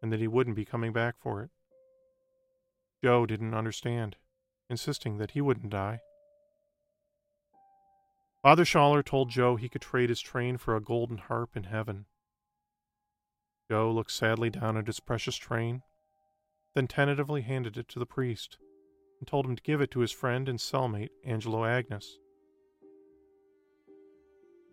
and 0.02 0.12
that 0.12 0.20
he 0.20 0.28
wouldn't 0.28 0.56
be 0.56 0.66
coming 0.66 0.92
back 0.92 1.16
for 1.22 1.44
it. 1.44 1.52
Joe 3.04 3.26
didn't 3.26 3.54
understand, 3.54 4.16
insisting 4.70 5.18
that 5.18 5.32
he 5.32 5.42
wouldn't 5.42 5.72
die. 5.72 6.00
Father 8.42 8.64
Schaller 8.64 9.04
told 9.04 9.30
Joe 9.30 9.58
he 9.58 9.68
could 9.68 9.82
trade 9.82 10.08
his 10.08 10.22
train 10.22 10.58
for 10.58 10.76
a 10.76 10.82
golden 10.82 11.18
harp 11.18 11.58
in 11.58 11.64
heaven. 11.64 12.06
Joe 13.70 13.92
looked 13.92 14.12
sadly 14.12 14.50
down 14.50 14.78
at 14.78 14.88
his 14.88 15.02
precious 15.02 15.36
train, 15.36 15.82
then 16.76 16.88
tentatively 16.88 17.42
handed 17.42 17.78
it 17.78 17.90
to 17.90 18.00
the 18.00 18.06
priest 18.06 18.58
and 19.20 19.28
told 19.28 19.46
him 19.46 19.56
to 19.58 19.64
give 19.64 19.82
it 19.82 19.92
to 19.92 20.00
his 20.00 20.12
friend 20.12 20.48
and 20.48 20.60
cellmate, 20.60 21.12
Angelo 21.26 21.66
Agnes. 21.66 22.20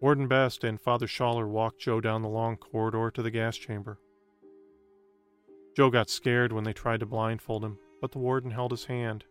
Warden 0.00 0.28
Best 0.28 0.62
and 0.62 0.80
Father 0.80 1.06
Schaller 1.06 1.48
walked 1.48 1.80
Joe 1.80 2.00
down 2.00 2.22
the 2.22 2.28
long 2.28 2.56
corridor 2.56 3.10
to 3.10 3.22
the 3.22 3.30
gas 3.30 3.56
chamber. 3.56 3.98
Joe 5.76 5.90
got 5.90 6.08
scared 6.08 6.52
when 6.52 6.64
they 6.64 6.72
tried 6.72 7.00
to 7.00 7.06
blindfold 7.06 7.64
him, 7.64 7.78
but 8.00 8.12
the 8.12 8.18
warden 8.18 8.50
held 8.50 8.70
his 8.70 8.86
hand, 8.86 9.24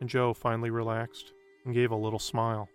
and 0.00 0.08
Joe 0.08 0.32
finally 0.32 0.70
relaxed 0.70 1.32
and 1.64 1.74
gave 1.74 1.90
a 1.90 1.96
little 1.96 2.18
smile. 2.18 2.68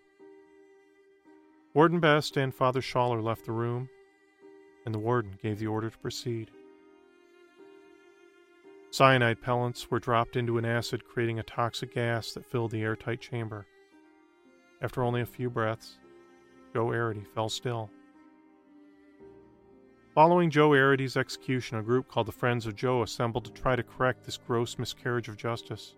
Warden 1.74 2.00
Best 2.00 2.38
and 2.38 2.54
Father 2.54 2.82
Schaller 2.82 3.24
left 3.24 3.46
the 3.46 3.52
room, 3.52 3.90
and 4.86 4.94
the 4.94 5.00
warden 5.00 5.40
gave 5.42 5.60
the 5.60 5.68
order 5.68 5.90
to 5.90 5.98
proceed. 5.98 6.52
Cyanide 8.92 9.42
pellets 9.42 9.90
were 9.90 10.00
dropped 10.00 10.36
into 10.36 10.60
an 10.60 10.66
acid, 10.66 11.04
creating 11.04 11.40
a 11.40 11.44
toxic 11.44 11.96
gas 11.96 12.34
that 12.34 12.46
filled 12.46 12.70
the 12.70 12.84
airtight 12.84 13.22
chamber. 13.22 13.66
After 14.84 15.02
only 15.02 15.22
a 15.22 15.26
few 15.26 15.50
breaths, 15.50 15.98
Joe 16.74 16.88
Arridy 16.88 17.26
fell 17.34 17.50
still. 17.50 17.90
Following 20.14 20.52
Joe 20.52 20.74
Arridy's 20.74 21.18
execution, 21.18 21.80
a 21.80 21.82
group 21.82 22.08
called 22.08 22.28
the 22.28 22.32
Friends 22.32 22.68
of 22.68 22.76
Joe 22.76 23.02
assembled 23.02 23.46
to 23.46 23.52
try 23.52 23.76
to 23.76 23.82
correct 23.82 24.24
this 24.24 24.38
gross 24.38 24.78
miscarriage 24.78 25.28
of 25.28 25.38
justice. 25.38 25.96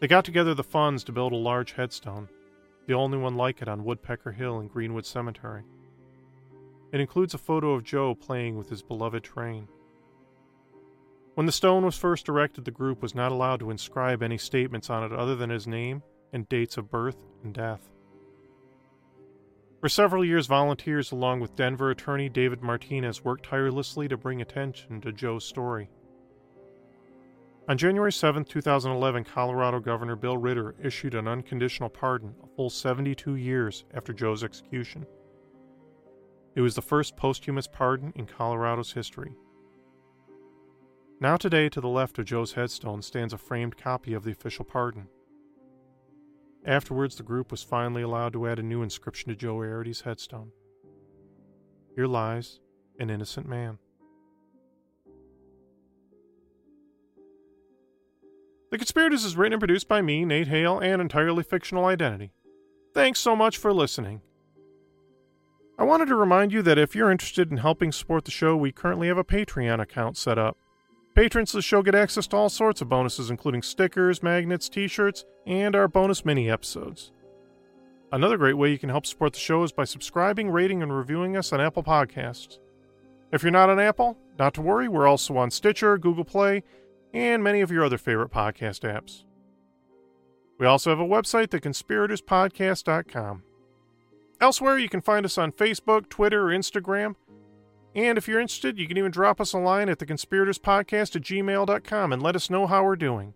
They 0.00 0.08
got 0.08 0.24
together 0.24 0.52
the 0.52 0.64
funds 0.64 1.04
to 1.04 1.12
build 1.12 1.32
a 1.32 1.36
large 1.36 1.72
headstone, 1.72 2.28
the 2.88 2.94
only 2.94 3.18
one 3.18 3.36
like 3.36 3.62
it 3.62 3.68
on 3.68 3.84
Woodpecker 3.84 4.32
Hill 4.32 4.58
in 4.58 4.66
Greenwood 4.66 5.06
Cemetery. 5.06 5.62
It 6.90 7.00
includes 7.00 7.34
a 7.34 7.38
photo 7.38 7.72
of 7.72 7.84
Joe 7.84 8.16
playing 8.16 8.58
with 8.58 8.68
his 8.68 8.82
beloved 8.82 9.22
train. 9.22 9.68
When 11.34 11.46
the 11.46 11.52
stone 11.52 11.84
was 11.84 11.96
first 11.96 12.28
erected, 12.28 12.64
the 12.64 12.72
group 12.72 13.00
was 13.00 13.14
not 13.14 13.30
allowed 13.30 13.60
to 13.60 13.70
inscribe 13.70 14.24
any 14.24 14.38
statements 14.38 14.90
on 14.90 15.04
it 15.04 15.12
other 15.12 15.36
than 15.36 15.50
his 15.50 15.68
name 15.68 16.02
and 16.32 16.48
dates 16.48 16.76
of 16.76 16.90
birth 16.90 17.22
and 17.44 17.54
death. 17.54 17.88
For 19.86 19.90
several 19.90 20.24
years, 20.24 20.48
volunteers, 20.48 21.12
along 21.12 21.38
with 21.38 21.54
Denver 21.54 21.92
attorney 21.92 22.28
David 22.28 22.60
Martinez, 22.60 23.22
worked 23.24 23.46
tirelessly 23.46 24.08
to 24.08 24.16
bring 24.16 24.42
attention 24.42 25.00
to 25.02 25.12
Joe's 25.12 25.44
story. 25.44 25.88
On 27.68 27.78
January 27.78 28.10
7, 28.10 28.44
2011, 28.44 29.22
Colorado 29.22 29.78
Governor 29.78 30.16
Bill 30.16 30.38
Ritter 30.38 30.74
issued 30.82 31.14
an 31.14 31.28
unconditional 31.28 31.88
pardon 31.88 32.34
a 32.42 32.48
full 32.48 32.68
72 32.68 33.36
years 33.36 33.84
after 33.94 34.12
Joe's 34.12 34.42
execution. 34.42 35.06
It 36.56 36.62
was 36.62 36.74
the 36.74 36.82
first 36.82 37.16
posthumous 37.16 37.68
pardon 37.68 38.12
in 38.16 38.26
Colorado's 38.26 38.90
history. 38.90 39.34
Now, 41.20 41.36
today, 41.36 41.68
to 41.68 41.80
the 41.80 41.86
left 41.86 42.18
of 42.18 42.24
Joe's 42.24 42.54
headstone 42.54 43.02
stands 43.02 43.32
a 43.32 43.38
framed 43.38 43.76
copy 43.76 44.14
of 44.14 44.24
the 44.24 44.32
official 44.32 44.64
pardon. 44.64 45.06
Afterwards, 46.66 47.14
the 47.14 47.22
group 47.22 47.52
was 47.52 47.62
finally 47.62 48.02
allowed 48.02 48.32
to 48.32 48.48
add 48.48 48.58
a 48.58 48.62
new 48.62 48.82
inscription 48.82 49.28
to 49.28 49.36
Joe 49.36 49.60
Arridy's 49.60 50.00
headstone. 50.00 50.50
Here 51.94 52.08
lies 52.08 52.58
an 52.98 53.08
innocent 53.08 53.48
man. 53.48 53.78
The 58.72 58.78
Conspirators 58.78 59.24
is 59.24 59.36
written 59.36 59.52
and 59.54 59.60
produced 59.60 59.86
by 59.86 60.02
me, 60.02 60.24
Nate 60.24 60.48
Hale, 60.48 60.80
an 60.80 61.00
entirely 61.00 61.44
fictional 61.44 61.84
identity. 61.84 62.32
Thanks 62.92 63.20
so 63.20 63.36
much 63.36 63.58
for 63.58 63.72
listening. 63.72 64.22
I 65.78 65.84
wanted 65.84 66.08
to 66.08 66.16
remind 66.16 66.52
you 66.52 66.62
that 66.62 66.78
if 66.78 66.96
you're 66.96 67.12
interested 67.12 67.50
in 67.50 67.58
helping 67.58 67.92
support 67.92 68.24
the 68.24 68.30
show, 68.32 68.56
we 68.56 68.72
currently 68.72 69.06
have 69.06 69.18
a 69.18 69.24
Patreon 69.24 69.80
account 69.80 70.16
set 70.16 70.36
up. 70.36 70.56
Patrons 71.16 71.54
of 71.54 71.58
the 71.58 71.62
show 71.62 71.80
get 71.80 71.94
access 71.94 72.26
to 72.26 72.36
all 72.36 72.50
sorts 72.50 72.82
of 72.82 72.90
bonuses, 72.90 73.30
including 73.30 73.62
stickers, 73.62 74.22
magnets, 74.22 74.68
t 74.68 74.86
shirts, 74.86 75.24
and 75.46 75.74
our 75.74 75.88
bonus 75.88 76.26
mini 76.26 76.50
episodes. 76.50 77.10
Another 78.12 78.36
great 78.36 78.58
way 78.58 78.70
you 78.70 78.78
can 78.78 78.90
help 78.90 79.06
support 79.06 79.32
the 79.32 79.38
show 79.38 79.62
is 79.62 79.72
by 79.72 79.84
subscribing, 79.84 80.50
rating, 80.50 80.82
and 80.82 80.94
reviewing 80.94 81.34
us 81.34 81.54
on 81.54 81.60
Apple 81.60 81.82
Podcasts. 81.82 82.58
If 83.32 83.42
you're 83.42 83.50
not 83.50 83.70
on 83.70 83.80
Apple, 83.80 84.18
not 84.38 84.52
to 84.54 84.60
worry, 84.60 84.88
we're 84.88 85.06
also 85.06 85.38
on 85.38 85.50
Stitcher, 85.50 85.96
Google 85.96 86.24
Play, 86.24 86.62
and 87.14 87.42
many 87.42 87.62
of 87.62 87.70
your 87.70 87.82
other 87.82 87.96
favorite 87.96 88.30
podcast 88.30 88.80
apps. 88.80 89.24
We 90.58 90.66
also 90.66 90.90
have 90.90 91.00
a 91.00 91.04
website, 91.04 91.46
theconspiratorspodcast.com. 91.46 93.42
Elsewhere, 94.38 94.78
you 94.78 94.90
can 94.90 95.00
find 95.00 95.24
us 95.24 95.38
on 95.38 95.50
Facebook, 95.52 96.10
Twitter, 96.10 96.50
or 96.50 96.52
Instagram 96.52 97.14
and 97.96 98.18
if 98.18 98.28
you're 98.28 98.40
interested, 98.40 98.78
you 98.78 98.86
can 98.86 98.98
even 98.98 99.10
drop 99.10 99.40
us 99.40 99.54
a 99.54 99.58
line 99.58 99.88
at 99.88 99.98
theconspiratorspodcast 99.98 101.16
at 101.16 101.22
gmail.com 101.22 102.12
and 102.12 102.22
let 102.22 102.36
us 102.36 102.50
know 102.50 102.66
how 102.66 102.84
we're 102.84 102.94
doing. 102.94 103.32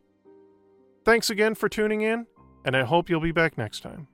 Thanks 1.03 1.31
again 1.31 1.55
for 1.55 1.69
tuning 1.69 2.03
in, 2.03 2.27
and 2.65 2.77
I 2.77 2.85
hope 2.85 3.09
you'll 3.09 3.21
be 3.21 3.33
back 3.33 3.57
next 3.57 3.81
time. 3.81 4.07